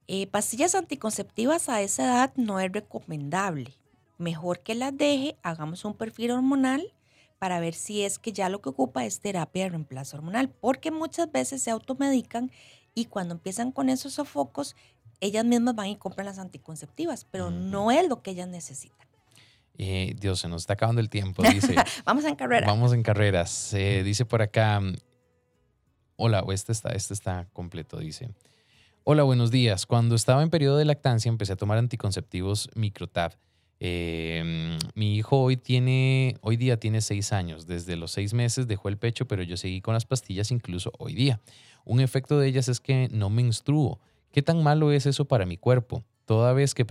Eh, 0.08 0.28
pastillas 0.28 0.74
anticonceptivas 0.74 1.70
a 1.70 1.82
esa 1.82 2.06
edad 2.06 2.34
no 2.36 2.60
es 2.60 2.72
recomendable. 2.72 3.74
Mejor 4.18 4.62
que 4.62 4.74
las 4.74 4.98
deje, 4.98 5.38
hagamos 5.44 5.86
un 5.86 5.94
perfil 5.94 6.32
hormonal 6.32 6.94
para 7.38 7.60
ver 7.60 7.76
si 7.76 8.04
es 8.04 8.18
que 8.18 8.32
ya 8.32 8.50
lo 8.50 8.62
que 8.62 8.70
ocupa 8.70 9.06
es 9.06 9.20
terapia 9.20 9.64
de 9.64 9.70
reemplazo 9.70 10.18
hormonal, 10.18 10.50
porque 10.50 10.90
muchas 10.90 11.32
veces 11.32 11.62
se 11.62 11.70
automedican 11.70 12.52
y 12.96 13.06
cuando 13.06 13.36
empiezan 13.36 13.72
con 13.72 13.90
esos 13.90 14.14
sofocos 14.14 14.76
ellas 15.20 15.46
mismas 15.46 15.76
van 15.76 15.88
y 15.88 15.96
compran 15.96 16.26
las 16.26 16.40
anticonceptivas, 16.40 17.26
pero 17.26 17.52
no 17.52 17.92
es 17.92 18.08
lo 18.08 18.22
que 18.22 18.32
ellas 18.32 18.48
necesitan. 18.48 19.08
Eh, 19.78 20.16
Dios, 20.20 20.40
se 20.40 20.48
nos 20.48 20.64
está 20.64 20.74
acabando 20.74 21.02
el 21.02 21.10
tiempo. 21.10 21.44
Dice, 21.44 21.76
vamos 22.06 22.26
en 22.26 22.36
carrera. 22.36 22.68
Vamos 22.68 22.94
en 22.94 23.04
carreras. 23.04 23.72
dice 23.74 24.26
por 24.26 24.42
acá, 24.42 24.82
hola, 26.16 26.44
este 26.50 26.72
está, 26.72 26.90
este 26.90 27.14
está 27.14 27.48
completo, 27.54 27.98
dice. 27.98 28.30
Hola, 29.04 29.24
buenos 29.24 29.52
días. 29.52 29.86
Cuando 29.86 30.16
estaba 30.16 30.44
en 30.44 30.50
periodo 30.50 30.78
de 30.78 30.86
lactancia 30.86 31.30
empecé 31.30 31.54
a 31.54 31.56
tomar 31.56 31.78
anticonceptivos 31.78 32.70
Microtab. 32.76 33.38
Em, 33.80 34.78
mi 34.96 35.16
hijo 35.16 35.40
hoy 35.40 35.56
tiene, 35.56 36.36
hoy 36.42 36.58
día 36.58 36.78
tiene 36.78 37.00
seis 37.00 37.32
años. 37.32 37.68
Desde 37.68 37.96
los 37.96 38.12
seis 38.12 38.34
meses 38.34 38.68
dejó 38.68 38.90
el 38.90 38.98
pecho, 38.98 39.28
pero 39.28 39.44
yo 39.44 39.56
seguí 39.56 39.82
con 39.82 39.94
las 39.94 40.06
pastillas 40.06 40.52
incluso 40.52 40.92
hoy 40.98 41.14
día. 41.14 41.40
Un 41.86 42.02
efecto 42.02 42.38
de 42.38 42.48
ellas 42.48 42.68
es 42.68 42.80
que 42.80 43.08
no 43.12 43.30
menstruo. 43.30 44.02
¿Qué 44.38 44.44
tan 44.44 44.62
malo 44.62 44.92
es 44.92 45.08
eso 45.08 45.26
para 45.26 45.48
mi 45.48 45.58
cuerpo? 45.58 46.04
Toda 46.26 46.54
vez 46.54 46.76
que 46.76 46.86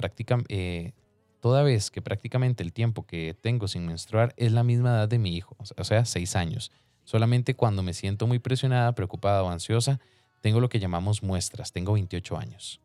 eh, 0.48 0.92
toda 1.38 1.62
vez 1.62 1.92
que 1.92 2.02
prácticamente 2.02 2.64
el 2.64 2.72
tiempo 2.72 3.06
que 3.06 3.36
tengo 3.40 3.68
sin 3.68 3.86
menstruar 3.86 4.34
es 4.36 4.50
la 4.50 4.64
misma 4.64 4.90
edad 4.90 5.08
de 5.08 5.20
mi 5.20 5.36
hijo, 5.36 5.54
o 5.60 5.84
sea, 5.84 6.04
seis 6.06 6.34
años. 6.34 6.72
Solamente 7.04 7.54
cuando 7.54 7.84
me 7.84 7.94
siento 7.94 8.26
muy 8.26 8.40
presionada, 8.40 8.96
preocupada 8.96 9.44
o 9.44 9.48
ansiosa, 9.48 10.00
tengo 10.40 10.58
lo 10.58 10.68
que 10.68 10.80
llamamos 10.80 11.22
muestras. 11.22 11.70
Tengo 11.70 11.92
28 11.92 12.36
años. 12.36 12.80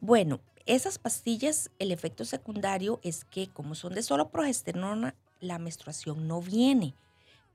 Bueno, 0.00 0.40
esas 0.66 0.98
pastillas, 0.98 1.70
el 1.78 1.90
efecto 1.90 2.26
secundario 2.26 3.00
es 3.02 3.24
que 3.24 3.48
como 3.48 3.74
son 3.74 3.94
de 3.94 4.02
solo 4.02 4.28
progesterona, 4.28 5.14
la 5.40 5.58
menstruación 5.58 6.28
no 6.28 6.42
viene, 6.42 6.94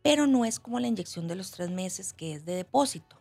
pero 0.01 0.25
no 0.25 0.45
es 0.45 0.59
como 0.59 0.79
la 0.79 0.87
inyección 0.87 1.27
de 1.27 1.35
los 1.35 1.51
tres 1.51 1.69
meses 1.69 2.11
que 2.11 2.33
es 2.33 2.43
de 2.43 2.55
depósito 2.55 3.18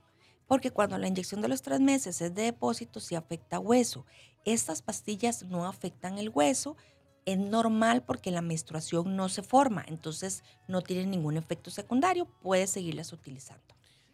porque 0.49 0.71
cuando 0.71 0.99
la 0.99 1.07
inyección 1.07 1.43
de 1.43 1.49
los 1.49 1.63
tres 1.63 1.79
meses 1.79 2.21
es 2.21 2.35
de 2.35 2.43
depósito, 2.43 2.99
sí 2.99 3.15
afecta 3.15 3.61
hueso. 3.61 4.07
Estas 4.45 4.83
pastillas 4.83 5.45
no 5.45 5.67
afectan 5.67 6.19
el 6.19 6.31
hueso, 6.31 6.77
es 7.27 7.39
normal 7.39 8.03
porque 8.03 8.31
la 8.31 8.41
menstruación 8.41 9.15
no 9.15 9.29
se 9.29 9.43
forma, 9.43 9.85
entonces 9.87 10.43
no 10.67 10.81
tienen 10.81 11.11
ningún 11.11 11.37
efecto 11.37 11.71
secundario, 11.71 12.25
puedes 12.41 12.71
seguirlas 12.71 13.13
utilizando. 13.13 13.63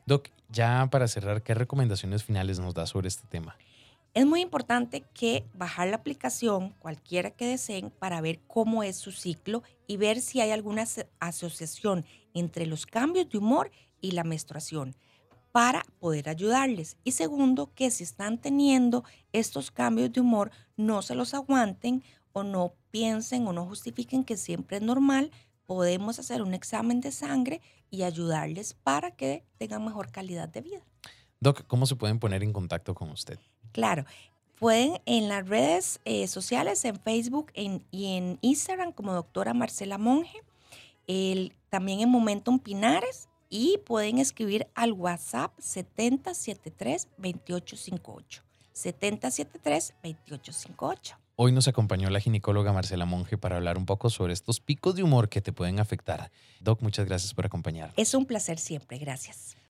Doc, 0.07 0.29
ya 0.51 0.88
para 0.90 1.07
cerrar, 1.07 1.42
¿qué 1.42 1.55
recomendaciones 1.55 2.25
finales 2.25 2.59
nos 2.59 2.75
da 2.75 2.85
sobre 2.87 3.07
este 3.07 3.27
tema? 3.29 3.57
Es 4.12 4.27
muy 4.27 4.40
importante 4.40 5.05
que 5.14 5.44
bajar 5.55 5.88
la 5.88 5.97
aplicación, 5.97 6.70
cualquiera 6.81 7.31
que 7.31 7.47
deseen, 7.47 7.90
para 7.90 8.20
ver 8.20 8.40
cómo 8.49 8.83
es 8.83 8.97
su 8.97 9.12
ciclo 9.12 9.62
y 9.87 9.97
ver 9.97 10.20
si 10.20 10.40
hay 10.40 10.51
alguna 10.51 10.85
asociación 11.20 12.05
entre 12.33 12.66
los 12.66 12.87
cambios 12.87 13.29
de 13.29 13.38
humor 13.38 13.70
y 14.01 14.12
la 14.12 14.25
menstruación 14.25 14.97
para 15.54 15.86
poder 16.00 16.28
ayudarles. 16.28 16.96
Y 17.04 17.12
segundo, 17.12 17.70
que 17.76 17.92
si 17.92 18.02
están 18.02 18.38
teniendo 18.38 19.04
estos 19.32 19.70
cambios 19.70 20.12
de 20.12 20.20
humor, 20.20 20.50
no 20.76 21.00
se 21.00 21.14
los 21.14 21.32
aguanten 21.32 22.02
o 22.32 22.42
no 22.42 22.72
piensen 22.90 23.46
o 23.46 23.52
no 23.52 23.64
justifiquen 23.64 24.24
que 24.24 24.36
siempre 24.36 24.78
es 24.78 24.82
normal. 24.82 25.30
Podemos 25.64 26.18
hacer 26.18 26.42
un 26.42 26.54
examen 26.54 27.00
de 27.00 27.12
sangre 27.12 27.60
y 27.88 28.02
ayudarles 28.02 28.74
para 28.74 29.12
que 29.12 29.44
tengan 29.56 29.84
mejor 29.84 30.10
calidad 30.10 30.48
de 30.48 30.60
vida. 30.60 30.80
Doc, 31.38 31.64
¿cómo 31.68 31.86
se 31.86 31.94
pueden 31.94 32.18
poner 32.18 32.42
en 32.42 32.52
contacto 32.52 32.92
con 32.96 33.10
usted? 33.10 33.38
Claro, 33.70 34.06
pueden 34.58 35.00
en 35.06 35.28
las 35.28 35.48
redes 35.48 36.00
eh, 36.04 36.26
sociales, 36.26 36.84
en 36.84 36.98
Facebook 36.98 37.52
y 37.54 38.06
en 38.16 38.38
Instagram 38.40 38.90
como 38.90 39.14
doctora 39.14 39.54
Marcela 39.54 39.98
Monge, 39.98 40.36
el, 41.06 41.52
también 41.70 42.00
en 42.00 42.08
Momentum 42.08 42.58
Pinares 42.58 43.28
y 43.54 43.78
pueden 43.86 44.18
escribir 44.18 44.66
al 44.74 44.92
WhatsApp 44.92 45.56
7073-2858. 45.60 48.42
7073-2858. 48.74 51.16
Hoy 51.36 51.52
nos 51.52 51.68
acompañó 51.68 52.10
la 52.10 52.18
ginecóloga 52.18 52.72
Marcela 52.72 53.04
Monge 53.04 53.38
para 53.38 53.54
hablar 53.54 53.78
un 53.78 53.86
poco 53.86 54.10
sobre 54.10 54.32
estos 54.32 54.58
picos 54.58 54.96
de 54.96 55.04
humor 55.04 55.28
que 55.28 55.40
te 55.40 55.52
pueden 55.52 55.78
afectar. 55.78 56.32
Doc, 56.58 56.82
muchas 56.82 57.06
gracias 57.06 57.32
por 57.32 57.46
acompañarnos. 57.46 57.96
Es 57.96 58.14
un 58.14 58.26
placer 58.26 58.58
siempre, 58.58 58.98
gracias. 58.98 59.56